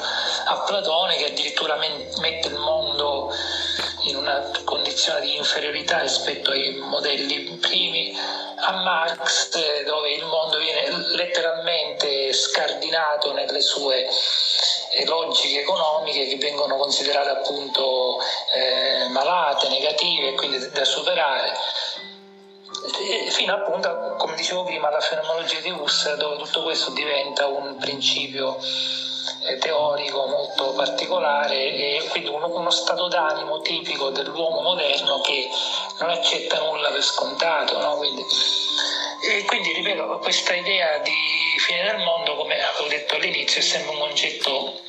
A 0.46 0.56
Platone 0.62 1.18
che 1.18 1.26
addirittura 1.26 1.76
mette 1.76 2.48
il 2.48 2.58
mondo 2.58 3.32
in 4.04 4.16
una 4.16 4.50
condizione 4.64 5.22
di 5.22 5.36
inferiorità 5.36 6.00
rispetto 6.00 6.52
ai 6.52 6.74
modelli 6.76 7.58
primi, 7.58 8.18
a 8.64 8.72
Marx 8.72 9.84
dove 9.84 10.12
il 10.14 10.26
mondo 10.26 10.58
viene 10.58 10.90
letteralmente 11.16 12.32
scardinato 12.34 13.34
nelle 13.34 13.62
sue 13.62 14.08
eh, 14.94 15.06
logiche 15.06 15.62
economiche 15.62 16.28
che 16.28 16.38
vengono 16.38 16.78
considerate 16.78 17.30
appunto 17.30 18.20
eh, 18.54 19.08
malate, 19.10 19.68
negative 19.70 20.30
e 20.30 20.34
quindi 20.36 20.70
da 20.70 20.86
superare 20.86 21.58
fino 23.30 23.54
appunto, 23.54 24.16
come 24.18 24.36
dicevo 24.36 24.64
prima, 24.64 24.88
alla 24.88 25.00
fenomenologia 25.00 25.60
di 25.60 25.70
Husserl 25.70 26.18
dove 26.18 26.38
tutto 26.38 26.64
questo 26.64 26.92
diventa 26.92 27.48
un 27.48 27.78
principio 27.78 28.58
eh, 29.44 29.58
teorico 29.58 30.26
molto 30.28 30.74
particolare 30.74 31.56
e 31.56 32.08
quindi 32.10 32.30
uno, 32.30 32.48
uno, 32.48 32.70
stato 32.70 33.08
d'animo 33.08 33.62
tipico 33.62 34.10
dell'uomo 34.10 34.62
moderno 34.62 35.22
che 35.22 35.50
non 36.00 36.10
accetta 36.10 36.60
nulla 36.60 36.90
per 36.90 37.04
scontato. 37.04 37.80
No? 37.80 37.98
Quindi, 37.98 38.24
e 39.30 39.46
quindi, 39.46 39.74
ripeto, 39.74 40.20
questa 40.20 40.54
idea 40.54 40.98
di 41.00 41.12
fine 41.58 41.84
del 41.84 41.98
mondo, 41.98 42.36
come 42.36 42.56
avevo 42.62 42.88
detto 42.88 43.16
all'inizio, 43.16 43.62
è 43.62 43.64
sempre 43.64 43.94
un 43.94 44.00
concetto 44.00 44.80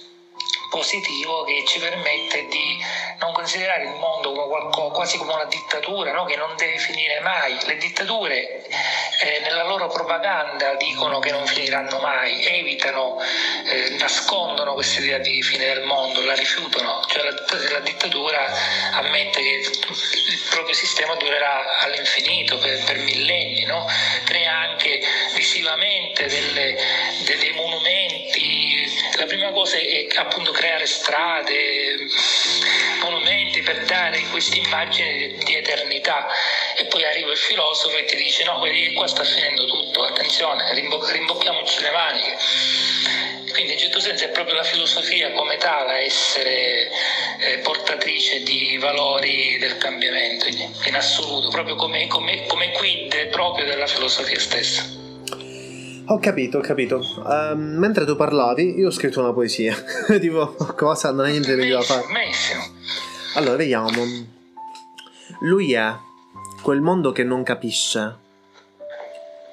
positivo 0.72 1.44
che 1.44 1.64
ci 1.66 1.78
permette 1.78 2.46
di 2.46 2.82
non 3.18 3.32
considerare 3.34 3.84
il 3.84 3.90
mondo 3.90 4.32
come 4.32 4.48
qualcosa, 4.48 4.94
quasi 4.94 5.18
come 5.18 5.34
una 5.34 5.44
dittatura 5.44 6.12
no? 6.12 6.24
che 6.24 6.36
non 6.36 6.56
deve 6.56 6.78
finire 6.78 7.20
mai. 7.20 7.58
Le 7.66 7.76
dittature 7.76 8.64
eh, 9.20 9.40
nella 9.44 9.64
loro 9.64 9.88
propaganda 9.88 10.74
dicono 10.76 11.18
che 11.18 11.30
non 11.30 11.46
finiranno 11.46 11.98
mai, 11.98 12.42
evitano, 12.46 13.20
eh, 13.20 13.96
nascondono 13.98 14.72
questa 14.72 15.00
idea 15.00 15.18
di 15.18 15.42
fine 15.42 15.66
del 15.66 15.82
mondo, 15.82 16.24
la 16.24 16.34
rifiutano, 16.34 17.02
cioè 17.06 17.22
la, 17.22 17.34
la 17.70 17.80
dittatura 17.80 18.40
ammette 18.92 19.42
che 19.42 19.70
il 19.70 20.40
proprio 20.48 20.74
sistema 20.74 21.14
durerà 21.16 21.80
all'infinito 21.80 22.56
per, 22.56 22.82
per 22.84 22.96
millenni, 22.96 23.64
no? 23.64 23.86
crea 24.24 24.56
anche 24.56 25.02
visivamente 25.34 26.26
delle, 26.26 26.78
dei 27.24 27.52
monumenti. 27.52 28.01
La 29.22 29.28
prima 29.28 29.52
cosa 29.52 29.76
è 29.76 30.08
appunto 30.16 30.50
creare 30.50 30.84
strade, 30.84 32.08
monumenti 33.02 33.62
per 33.62 33.84
dare 33.84 34.20
questa 34.32 34.56
immagine 34.56 35.38
di 35.44 35.54
eternità 35.54 36.26
e 36.76 36.86
poi 36.86 37.04
arriva 37.04 37.30
il 37.30 37.36
filosofo 37.36 37.96
e 37.98 38.04
ti 38.04 38.16
dice 38.16 38.42
no, 38.42 38.60
qua 38.96 39.06
sta 39.06 39.22
finendo 39.22 39.64
tutto, 39.66 40.02
attenzione, 40.02 40.74
rimbo- 40.74 41.08
rimbocchiamoci 41.08 41.82
le 41.82 41.90
maniche. 41.92 42.36
Quindi 43.52 43.74
in 43.74 43.78
certo 43.78 44.00
senso 44.00 44.24
è 44.24 44.30
proprio 44.30 44.56
la 44.56 44.64
filosofia 44.64 45.30
come 45.30 45.56
tale 45.56 45.92
a 45.92 45.98
essere 46.00 46.90
eh, 47.38 47.58
portatrice 47.58 48.42
di 48.42 48.76
valori 48.78 49.56
del 49.60 49.76
cambiamento 49.76 50.48
in 50.48 50.96
assoluto, 50.96 51.48
proprio 51.48 51.76
come, 51.76 52.08
come, 52.08 52.46
come 52.46 52.72
quid 52.72 53.28
proprio 53.28 53.66
della 53.66 53.86
filosofia 53.86 54.40
stessa. 54.40 55.01
Ho 56.06 56.18
capito, 56.18 56.58
ho 56.58 56.60
capito. 56.60 57.00
Um, 57.24 57.76
mentre 57.78 58.04
tu 58.04 58.16
parlavi, 58.16 58.78
io 58.78 58.88
ho 58.88 58.90
scritto 58.90 59.20
una 59.20 59.32
poesia. 59.32 59.74
tipo, 60.20 60.54
cosa? 60.76 61.12
Non 61.12 61.26
hai 61.26 61.32
niente 61.32 61.54
da 61.54 61.80
fare. 61.80 62.04
Allora, 63.34 63.56
vediamo. 63.56 63.90
Lui 65.42 65.72
è 65.72 65.94
quel 66.62 66.80
mondo 66.80 67.12
che 67.12 67.24
non 67.24 67.42
capisce, 67.44 68.16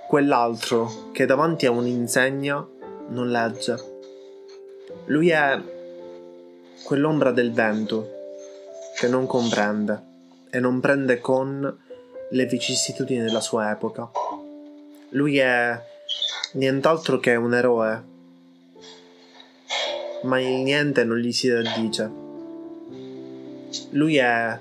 quell'altro 0.08 1.10
che 1.12 1.26
davanti 1.26 1.66
a 1.66 1.72
un'insegna 1.72 2.68
non 3.10 3.30
legge. 3.30 3.76
Lui 5.06 5.30
è 5.30 5.60
quell'ombra 6.84 7.32
del 7.32 7.52
vento 7.52 8.10
che 8.96 9.08
non 9.08 9.28
comprende 9.28 10.02
e 10.50 10.60
non 10.60 10.80
prende 10.80 11.20
con 11.20 11.78
le 12.32 12.46
vicissitudini 12.46 13.22
della 13.22 13.42
sua 13.42 13.72
epoca. 13.72 14.10
Lui 15.10 15.38
è 15.38 15.89
nient'altro 16.54 17.20
che 17.20 17.36
un 17.36 17.54
eroe, 17.54 18.04
ma 20.24 20.40
il 20.40 20.62
niente 20.62 21.04
non 21.04 21.18
gli 21.18 21.32
si 21.32 21.50
addice. 21.50 22.12
Lui 23.92 24.18
è 24.18 24.60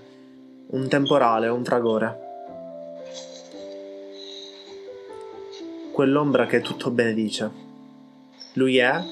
un 0.66 0.88
temporale, 0.88 1.48
un 1.48 1.64
fragore. 1.64 2.27
Quell'ombra 5.92 6.46
che 6.46 6.61
tutto 6.61 6.90
benedice. 6.90 7.51
Lui 8.55 8.79
è 8.79 9.03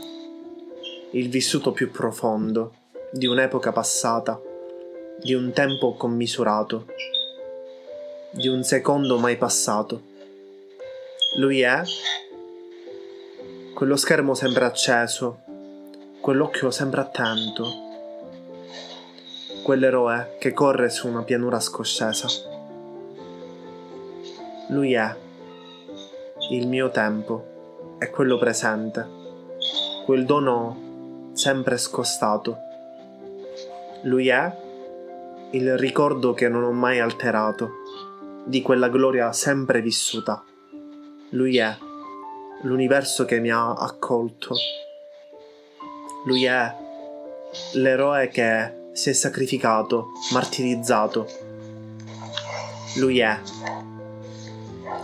il 1.12 1.28
vissuto 1.28 1.72
più 1.72 1.90
profondo 1.90 2.74
di 3.10 3.26
un'epoca 3.26 3.72
passata, 3.72 4.40
di 5.20 5.32
un 5.34 5.52
tempo 5.52 5.94
commisurato, 5.94 6.86
di 8.30 8.48
un 8.48 8.62
secondo 8.62 9.18
mai 9.18 9.36
passato. 9.36 10.14
Lui 11.38 11.60
è 11.62 11.82
quello 13.76 13.96
schermo 13.96 14.32
sempre 14.32 14.64
acceso, 14.64 15.42
quell'occhio 16.22 16.70
sempre 16.70 17.02
attento, 17.02 17.66
quell'eroe 19.62 20.36
che 20.38 20.54
corre 20.54 20.88
su 20.88 21.06
una 21.06 21.22
pianura 21.24 21.60
scoscesa. 21.60 22.26
Lui 24.70 24.94
è. 24.94 25.14
Il 26.52 26.66
mio 26.68 26.90
tempo, 26.90 27.96
è 27.98 28.08
quello 28.08 28.38
presente, 28.38 29.06
quel 30.06 30.24
dono 30.24 31.32
sempre 31.34 31.76
scostato. 31.76 32.56
Lui 34.04 34.28
è 34.28 34.56
il 35.50 35.76
ricordo 35.76 36.32
che 36.32 36.48
non 36.48 36.62
ho 36.62 36.72
mai 36.72 36.98
alterato, 36.98 37.72
di 38.42 38.62
quella 38.62 38.88
gloria 38.88 39.34
sempre 39.34 39.82
vissuta. 39.82 40.42
Lui 41.30 41.58
è 41.58 41.76
l'universo 42.62 43.25
che 43.25 43.38
mi 43.38 43.51
ha 43.51 43.73
accolto. 43.73 44.55
Lui 46.25 46.45
è 46.45 46.75
l'eroe 47.75 48.29
che 48.29 48.90
si 48.92 49.11
è 49.11 49.12
sacrificato, 49.12 50.12
martirizzato. 50.33 51.29
Lui 52.97 53.21
è 53.21 53.38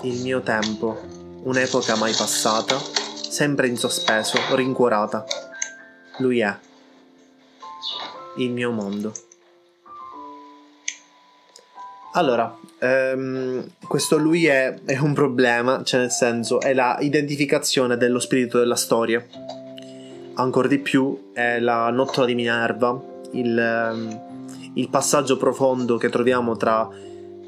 il 0.02 0.20
mio 0.22 0.40
tempo, 0.40 0.98
un'epoca 1.42 1.96
mai 1.96 2.14
passata, 2.14 2.78
sempre 3.28 3.68
in 3.68 3.76
sospeso, 3.76 4.38
rincuorata. 4.54 5.24
Lui 6.18 6.40
è 6.40 6.56
il 8.36 8.50
mio 8.50 8.70
mondo. 8.70 9.12
Allora, 12.14 12.54
ehm, 12.78 13.70
questo 13.88 14.18
lui 14.18 14.44
è, 14.44 14.74
è, 14.84 14.98
un 14.98 15.14
problema, 15.14 15.82
cioè 15.82 16.00
nel 16.00 16.10
senso 16.10 16.60
è 16.60 16.74
la 16.74 16.98
identificazione 17.00 17.96
dello 17.96 18.18
spirito 18.18 18.58
della 18.58 18.76
storia. 18.76 19.24
Ancora 20.34 20.68
di 20.68 20.78
più 20.78 21.32
è 21.32 21.58
la 21.58 21.88
nottola 21.90 22.26
di 22.26 22.34
Minerva, 22.34 23.00
il, 23.32 23.58
ehm, 23.58 24.20
il 24.74 24.88
passaggio 24.90 25.38
profondo 25.38 25.96
che 25.96 26.10
troviamo 26.10 26.54
tra 26.56 26.86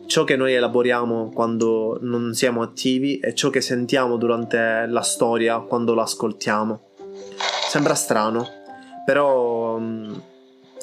ciò 0.07 0.25
che 0.25 0.37
noi 0.37 0.55
elaboriamo 0.55 1.31
quando 1.35 1.99
non 2.01 2.33
siamo 2.33 2.63
attivi 2.63 3.19
e 3.19 3.35
ciò 3.35 3.51
che 3.51 3.61
sentiamo 3.61 4.17
durante 4.17 4.87
la 4.89 5.03
storia 5.03 5.59
quando 5.61 5.93
l'ascoltiamo. 5.93 6.81
Sembra 7.69 7.95
strano, 7.95 8.47
però 9.05 9.77
um, 9.77 10.23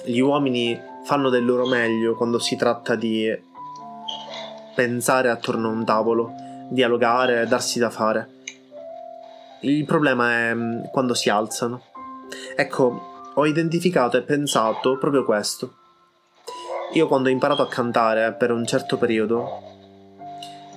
gli 0.06 0.20
uomini 0.20 0.80
fanno 1.04 1.30
del 1.30 1.46
loro 1.46 1.65
meglio 1.65 2.15
quando 2.15 2.38
si 2.38 2.56
tratta 2.56 2.96
di 2.96 3.50
pensare 4.74 5.30
attorno 5.30 5.70
a 5.70 5.72
un 5.72 5.86
tavolo, 5.86 6.34
dialogare, 6.70 7.46
darsi 7.48 7.80
da 7.80 7.90
fare. 7.90 8.40
Il 9.62 9.86
problema 9.86 10.32
è 10.32 10.54
mm, 10.54 10.84
quando 10.92 11.14
si 11.14 11.30
alzano. 11.30 11.84
Ecco, 12.56 13.32
ho 13.34 13.46
identificato 13.46 14.18
e 14.18 14.24
pensato 14.24 14.98
proprio 14.98 15.24
questo. 15.24 15.76
Io 16.94 17.08
quando 17.08 17.30
ho 17.30 17.32
imparato 17.32 17.62
a 17.62 17.68
cantare 17.68 18.34
per 18.34 18.52
un 18.52 18.66
certo 18.66 18.98
periodo, 18.98 19.70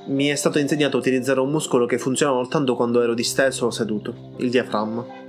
mi 0.07 0.27
è 0.27 0.35
stato 0.35 0.59
insegnato 0.59 0.97
a 0.97 1.01
utilizzare 1.01 1.41
un 1.41 1.51
muscolo 1.51 1.87
che 1.87 1.99
funzionava 1.99 2.39
soltanto 2.43 2.77
quando 2.77 3.03
ero 3.03 3.15
disteso 3.15 3.67
o 3.67 3.71
seduto, 3.71 4.35
il 4.37 4.51
diaframma. 4.51 5.23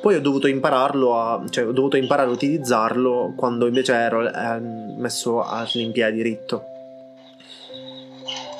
Poi 0.00 0.14
ho 0.14 0.20
dovuto 0.20 0.46
impararlo 0.46 1.18
a, 1.18 1.44
cioè 1.48 1.66
ho 1.66 1.72
dovuto 1.72 1.96
imparare 1.96 2.28
a 2.28 2.32
utilizzarlo 2.32 3.32
quando 3.36 3.66
invece 3.66 3.94
ero 3.94 4.28
eh, 4.28 4.60
messo 4.60 5.42
all'impiedi 5.42 6.22
ritto. 6.22 6.75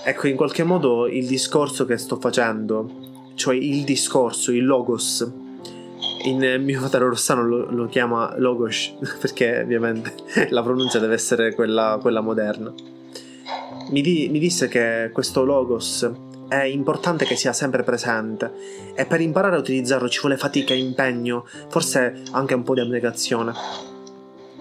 Ecco, 0.09 0.29
in 0.29 0.37
qualche 0.37 0.62
modo 0.62 1.09
il 1.09 1.27
discorso 1.27 1.85
che 1.85 1.97
sto 1.97 2.14
facendo, 2.21 3.33
cioè 3.35 3.57
il 3.57 3.83
discorso, 3.83 4.53
il 4.53 4.64
logos, 4.64 5.29
in 6.27 6.62
mio 6.62 6.79
fratello 6.79 7.09
Rossano 7.09 7.42
lo, 7.45 7.69
lo, 7.73 7.87
chiama 7.87 8.33
logos, 8.38 8.95
perché 9.19 9.62
ovviamente 9.62 10.14
la 10.51 10.62
pronuncia 10.62 11.01
deve 11.01 11.14
essere 11.14 11.57
quella, 11.57 11.99
quella 12.01 12.21
moderna. 12.21 12.73
Mi, 13.90 14.01
di, 14.01 14.29
mi 14.31 14.38
disse 14.38 14.69
che 14.69 15.11
questo 15.12 15.45
logos 15.45 16.09
è 16.47 16.62
importante 16.62 17.25
che 17.25 17.35
sia 17.35 17.53
sempre 17.53 17.83
presente 17.83 18.53
e 18.95 19.07
per 19.07 19.21
imparare 19.21 19.57
a 19.57 19.59
utilizzarlo 19.59 20.09
ci 20.09 20.21
vuole 20.21 20.37
fatica, 20.37 20.73
impegno, 20.73 21.45
forse 21.69 22.23
anche 22.31 22.55
un 22.55 22.62
po' 22.62 22.75
di 22.75 22.81
abnegazione. 22.81 23.53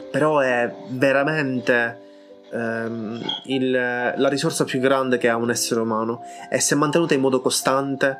Però 0.10 0.40
è 0.40 0.74
veramente 0.90 2.05
ehm, 2.52 3.22
il, 3.46 3.72
la 3.72 4.30
risorsa 4.30 4.64
più 4.64 4.80
grande 4.80 5.18
che 5.18 5.30
ha 5.30 5.36
un 5.36 5.50
essere 5.50 5.80
umano 5.80 6.22
e 6.50 6.60
se 6.60 6.76
mantenuta 6.76 7.14
in 7.14 7.22
modo 7.22 7.42
costante 7.42 8.18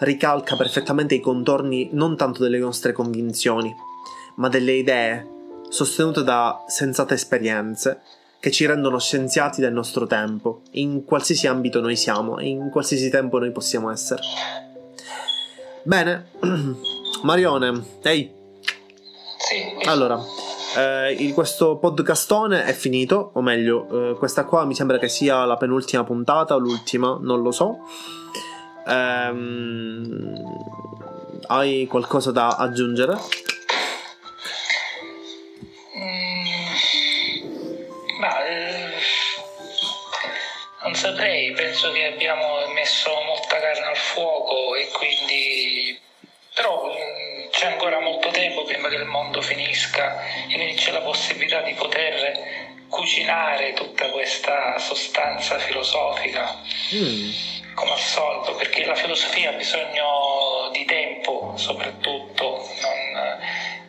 ricalca 0.00 0.56
perfettamente 0.56 1.14
i 1.14 1.20
contorni 1.20 1.90
non 1.92 2.16
tanto 2.16 2.42
delle 2.42 2.58
nostre 2.58 2.92
convinzioni, 2.92 3.74
ma 4.36 4.48
delle 4.48 4.72
idee 4.72 5.34
sostenute 5.68 6.22
da 6.22 6.64
sensate 6.66 7.14
esperienze 7.14 8.00
che 8.38 8.50
ci 8.50 8.66
rendono 8.66 9.00
scienziati 9.00 9.60
del 9.60 9.72
nostro 9.72 10.06
tempo, 10.06 10.60
in 10.72 11.04
qualsiasi 11.04 11.46
ambito 11.46 11.80
noi 11.80 11.96
siamo 11.96 12.38
e 12.38 12.48
in 12.48 12.70
qualsiasi 12.70 13.10
tempo 13.10 13.38
noi 13.38 13.50
possiamo 13.50 13.90
essere. 13.90 14.22
Bene, 15.82 16.26
Marione, 17.22 17.82
ehi. 18.02 18.32
Sì. 19.38 19.88
Allora, 19.88 20.20
eh, 20.76 21.32
questo 21.32 21.78
podcastone 21.78 22.64
è 22.64 22.72
finito, 22.72 23.30
o 23.34 23.40
meglio, 23.40 24.10
eh, 24.10 24.14
questa 24.16 24.44
qua 24.44 24.64
mi 24.64 24.74
sembra 24.74 24.98
che 24.98 25.08
sia 25.08 25.44
la 25.44 25.56
penultima 25.56 26.04
puntata 26.04 26.54
o 26.54 26.58
l'ultima, 26.58 27.18
non 27.20 27.40
lo 27.42 27.50
so. 27.50 27.78
Ehm, 28.86 30.34
hai 31.46 31.86
qualcosa 31.86 32.30
da 32.30 32.56
aggiungere? 32.56 33.14
Mm, 35.98 36.44
ma, 38.20 38.44
eh, 38.46 38.92
non 40.84 40.94
saprei, 40.94 41.52
penso 41.52 41.90
che 41.92 42.06
abbiamo 42.06 42.66
messo 42.74 43.10
molta 43.26 43.58
carne 43.58 43.86
al 43.86 43.96
fuoco 43.96 44.74
e 44.74 44.88
quindi... 44.92 45.98
però 46.54 46.86
mm, 46.86 47.25
c'è 47.56 47.68
ancora 47.68 48.00
molto 48.00 48.28
tempo 48.28 48.64
prima 48.64 48.88
che 48.88 48.96
il 48.96 49.06
mondo 49.06 49.40
finisca 49.40 50.22
e 50.46 50.56
quindi 50.56 50.74
c'è 50.74 50.92
la 50.92 51.00
possibilità 51.00 51.62
di 51.62 51.72
poter 51.72 52.84
cucinare 52.86 53.72
tutta 53.72 54.10
questa 54.10 54.78
sostanza 54.78 55.58
filosofica. 55.58 56.54
Mm. 56.94 57.30
Come 57.72 57.92
al 57.92 57.98
solito, 57.98 58.54
perché 58.56 58.84
la 58.84 58.94
filosofia 58.94 59.50
ha 59.50 59.52
bisogno 59.54 60.68
di 60.72 60.84
tempo 60.84 61.54
soprattutto, 61.56 62.68
non, 62.82 63.38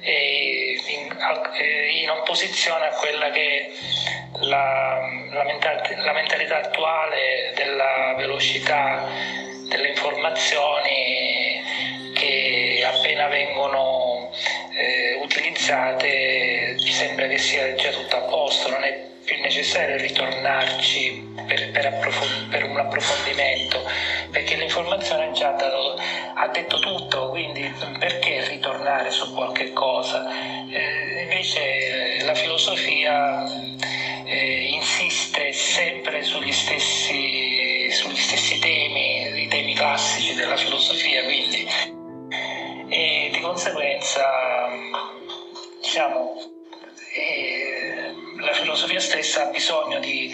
in, 0.02 1.18
in, 2.04 2.10
opposizione 2.10 2.88
a 2.88 2.92
quella 2.92 3.30
che 3.32 3.66
è 3.66 3.70
la, 4.46 4.98
la, 5.30 5.44
mentalità, 5.44 6.04
la 6.04 6.14
mentalità 6.14 6.58
attuale 6.60 7.52
della 7.54 8.14
velocità 8.16 9.04
delle 9.68 9.90
informazioni 9.90 11.47
appena 12.90 13.28
vengono 13.28 14.32
eh, 14.74 15.20
utilizzate 15.22 16.58
sembra 16.98 17.28
che 17.28 17.38
sia 17.38 17.76
già 17.76 17.92
tutto 17.92 18.16
a 18.16 18.22
posto, 18.22 18.70
non 18.70 18.84
è 18.84 19.06
più 19.24 19.40
necessario 19.42 19.98
ritornarci 19.98 21.34
per, 21.46 21.70
per, 21.70 21.86
approf- 21.86 22.50
per 22.50 22.64
un 22.64 22.80
approfondimento, 22.80 23.88
perché 24.32 24.56
l'informazione 24.56 25.32
già 25.34 25.52
dato, 25.52 26.02
ha 26.34 26.48
detto 26.48 26.80
tutto, 26.80 27.30
quindi 27.30 27.72
perché 28.00 28.48
ritornare 28.48 29.12
su 29.12 29.32
qualche 29.36 29.74
cosa? 29.74 30.28
Eh, 30.72 31.22
invece 31.22 32.24
la 32.24 32.34
filosofia 32.34 33.44
eh, 34.26 34.70
insiste 34.72 35.54
sempre 35.54 36.24
sugli 36.24 36.52
stessi, 36.52 37.92
sugli 37.92 38.18
stessi 38.18 38.58
temi, 38.58 39.44
i 39.44 39.48
temi 39.48 39.76
classici 39.76 40.34
della 40.34 40.56
filosofia, 40.56 41.24
quindi 41.26 41.68
di 41.68 41.97
conseguenza 43.58 44.70
diciamo 45.82 46.52
eh, 47.16 48.14
la 48.40 48.54
filosofia 48.54 49.00
stessa 49.00 49.48
ha 49.48 49.50
bisogno 49.50 49.98
di, 49.98 50.32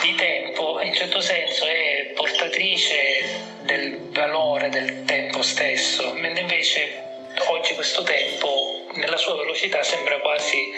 di 0.00 0.14
tempo, 0.14 0.80
in 0.80 0.94
certo 0.94 1.20
senso 1.20 1.66
è 1.66 2.12
portatrice 2.14 3.58
del 3.64 3.98
valore 4.12 4.70
del 4.70 5.04
tempo 5.04 5.42
stesso, 5.42 6.14
mentre 6.14 6.40
invece 6.40 7.02
oggi 7.48 7.74
questo 7.74 8.02
tempo 8.02 8.86
nella 8.94 9.18
sua 9.18 9.36
velocità 9.36 9.82
sembra 9.82 10.18
quasi 10.20 10.72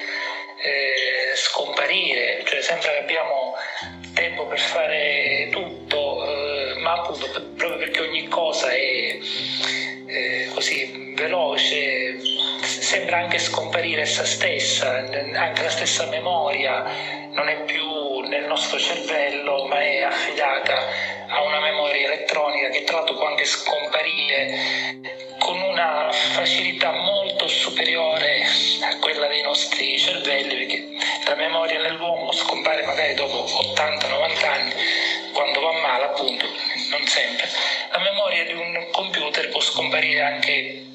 eh, 0.65 1.37
scomparire, 1.37 2.43
cioè 2.47 2.63
sembra 2.63 2.91
che 2.91 2.99
abbiamo 2.99 3.55
tempo 4.13 4.45
per 4.47 4.59
fare 4.59 5.49
tutto, 5.53 6.27
eh, 6.27 6.81
ma 6.81 6.95
appunto 6.95 7.31
proprio 7.55 7.79
perché 7.79 8.01
ogni 8.01 8.27
cosa 8.27 8.73
è 8.73 9.19
eh, 10.07 10.51
così 10.53 11.00
sembra 12.91 13.19
anche 13.19 13.39
scomparire 13.39 14.01
essa 14.01 14.25
stessa, 14.25 14.97
anche 14.97 15.63
la 15.63 15.71
stessa 15.71 16.07
memoria 16.07 16.83
non 17.31 17.49
è 17.49 17.63
più 17.63 18.19
nel 18.23 18.47
nostro 18.47 18.81
cervello, 18.81 19.67
ma 19.67 19.81
è 19.81 20.03
affidata 20.03 20.89
a 21.29 21.41
una 21.45 21.61
memoria 21.61 22.07
elettronica 22.07 22.69
che 22.71 22.83
tra 22.83 22.97
l'altro 22.97 23.15
può 23.15 23.29
anche 23.29 23.45
scomparire 23.45 24.59
con 25.39 25.63
una 25.63 26.11
facilità 26.11 26.91
molto 26.91 27.47
superiore 27.47 28.43
a 28.83 28.99
quella 28.99 29.29
dei 29.29 29.43
nostri 29.43 29.97
cervelli, 29.97 30.57
perché 30.57 30.89
la 31.29 31.37
memoria 31.37 31.81
nell'uomo 31.81 32.33
scompare 32.33 32.85
magari 32.87 33.15
dopo 33.15 33.45
80-90 33.45 34.47
anni, 34.47 34.75
quando 35.33 35.61
va 35.61 35.73
male 35.81 36.05
appunto, 36.07 36.45
non 36.91 37.07
sempre. 37.07 37.49
La 37.93 38.01
memoria 38.01 38.45
di 38.47 38.53
un 38.55 38.89
computer 38.91 39.49
può 39.49 39.61
scomparire 39.61 40.23
anche 40.23 40.91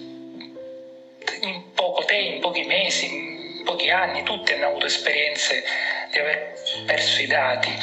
mesi, 2.75 3.61
pochi 3.63 3.89
anni, 3.89 4.23
tutti 4.23 4.51
hanno 4.53 4.67
avuto 4.67 4.85
esperienze 4.85 5.63
di 6.11 6.19
aver 6.19 6.53
perso 6.85 7.21
i 7.21 7.27
dati. 7.27 7.73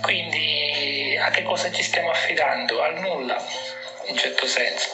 Quindi 0.00 1.18
a 1.20 1.30
che 1.30 1.42
cosa 1.42 1.70
ci 1.70 1.82
stiamo 1.82 2.10
affidando? 2.10 2.82
Al 2.82 2.98
nulla, 3.00 3.44
in 4.06 4.16
certo 4.16 4.46
senso. 4.46 4.88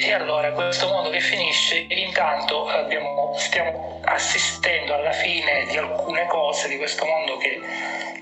E 0.00 0.12
allora 0.12 0.52
questo 0.52 0.86
mondo 0.86 1.10
che 1.10 1.20
finisce, 1.20 1.86
intanto 1.88 2.68
abbiamo, 2.68 3.34
stiamo 3.36 4.00
assistendo 4.04 4.94
alla 4.94 5.12
fine 5.12 5.66
di 5.66 5.76
alcune 5.76 6.26
cose 6.26 6.68
di 6.68 6.76
questo 6.76 7.04
mondo 7.04 7.36
che, 7.36 7.60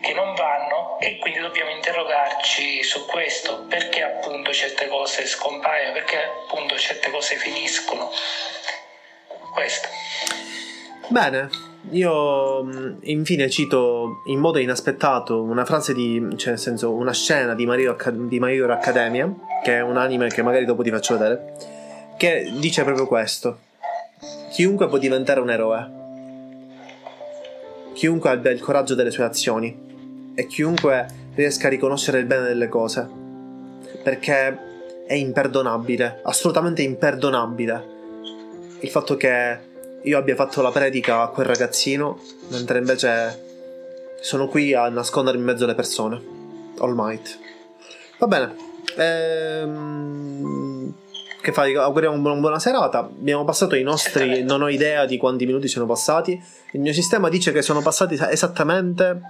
che 0.00 0.12
non 0.14 0.34
vanno 0.34 0.98
e 0.98 1.18
quindi 1.18 1.40
dobbiamo 1.40 1.70
interrogarci 1.70 2.82
su 2.82 3.04
questo, 3.04 3.66
perché 3.68 4.02
appunto 4.02 4.52
certe 4.54 4.88
cose 4.88 5.26
scompaiono, 5.26 5.92
perché 5.92 6.22
appunto 6.22 6.78
certe 6.78 7.10
cose 7.10 7.36
finiscono. 7.36 8.10
Questo. 9.56 9.88
Bene, 11.08 11.48
io 11.92 12.62
mm, 12.62 12.96
infine 13.04 13.48
cito 13.48 14.20
in 14.26 14.38
modo 14.38 14.58
inaspettato 14.58 15.40
una 15.42 15.64
frase 15.64 15.94
di, 15.94 16.22
cioè 16.36 16.50
nel 16.50 16.58
senso 16.58 16.92
una 16.92 17.14
scena 17.14 17.54
di 17.54 17.64
My 17.64 17.82
Hero 17.82 18.72
Academia 18.74 19.34
che 19.62 19.78
è 19.78 19.80
un 19.80 19.96
anime 19.96 20.28
che 20.28 20.42
magari 20.42 20.66
dopo 20.66 20.82
ti 20.82 20.90
faccio 20.90 21.16
vedere, 21.16 21.56
che 22.18 22.52
dice 22.58 22.84
proprio 22.84 23.06
questo. 23.06 23.60
Chiunque 24.52 24.88
può 24.88 24.98
diventare 24.98 25.40
un 25.40 25.48
eroe. 25.48 25.90
Chiunque 27.94 28.28
abbia 28.28 28.50
il 28.50 28.60
coraggio 28.60 28.94
delle 28.94 29.10
sue 29.10 29.24
azioni. 29.24 30.32
E 30.34 30.46
chiunque 30.46 31.06
riesca 31.34 31.68
a 31.68 31.70
riconoscere 31.70 32.18
il 32.18 32.26
bene 32.26 32.46
delle 32.46 32.68
cose. 32.68 33.08
Perché 34.02 35.04
è 35.06 35.14
imperdonabile, 35.14 36.20
assolutamente 36.24 36.82
imperdonabile, 36.82 37.95
il 38.80 38.88
fatto 38.88 39.16
che 39.16 39.58
io 40.02 40.18
abbia 40.18 40.34
fatto 40.34 40.62
la 40.62 40.70
predica 40.70 41.22
a 41.22 41.28
quel 41.28 41.46
ragazzino, 41.46 42.20
mentre 42.48 42.78
invece 42.78 43.44
sono 44.20 44.48
qui 44.48 44.74
a 44.74 44.88
nascondermi 44.88 45.40
in 45.40 45.46
mezzo 45.46 45.64
alle 45.64 45.74
persone. 45.74 46.22
All 46.78 46.94
might. 46.94 47.38
Va 48.18 48.26
bene. 48.26 48.54
Ehm, 48.96 50.92
che 51.40 51.52
fai? 51.52 51.74
Auguriamo 51.74 52.16
una 52.16 52.40
buona 52.40 52.58
serata. 52.58 52.98
Abbiamo 52.98 53.44
passato 53.44 53.74
i 53.74 53.82
nostri. 53.82 54.42
Non 54.42 54.62
ho 54.62 54.68
idea 54.68 55.06
di 55.06 55.16
quanti 55.16 55.46
minuti 55.46 55.68
siano 55.68 55.86
passati. 55.86 56.40
Il 56.72 56.80
mio 56.80 56.92
sistema 56.92 57.28
dice 57.28 57.52
che 57.52 57.62
sono 57.62 57.82
passati 57.82 58.18
esattamente. 58.30 59.20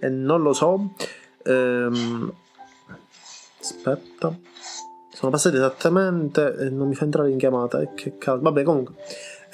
E 0.00 0.08
non 0.08 0.42
lo 0.42 0.52
so. 0.52 0.90
Ehm, 1.44 2.32
aspetta. 3.60 4.36
Sono 5.14 5.30
passati 5.30 5.56
esattamente. 5.56 6.54
E 6.58 6.68
non 6.68 6.88
mi 6.88 6.94
fa 6.94 7.04
entrare 7.04 7.30
in 7.30 7.38
chiamata. 7.38 7.80
E 7.80 7.88
che 7.94 8.18
cazzo. 8.18 8.40
Vabbè, 8.42 8.62
comunque. 8.62 8.94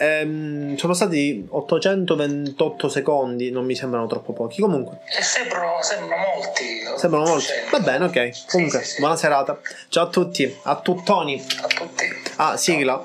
Ehm, 0.02 0.76
sono 0.76 0.94
stati 0.94 1.46
828 1.46 2.88
secondi, 2.88 3.50
non 3.50 3.66
mi 3.66 3.74
sembrano 3.74 4.06
troppo 4.06 4.32
pochi. 4.32 4.62
Comunque, 4.62 5.00
e 5.06 5.22
sembrano, 5.22 5.82
sembrano 5.82 6.22
molti. 6.34 6.64
Sembrano 6.96 7.26
molti. 7.26 7.52
Va 7.70 7.80
bene, 7.80 8.04
ok. 8.06 8.46
Comunque, 8.50 8.78
sì, 8.78 8.84
sì, 8.86 8.90
sì. 8.94 9.00
buona 9.00 9.16
serata. 9.16 9.60
Ciao 9.90 10.04
a 10.04 10.08
tutti, 10.08 10.56
a 10.62 10.80
tuttoni. 10.80 11.44
A 11.60 11.66
tutti. 11.66 12.04
Ah, 12.36 12.56
sigla. 12.56 13.04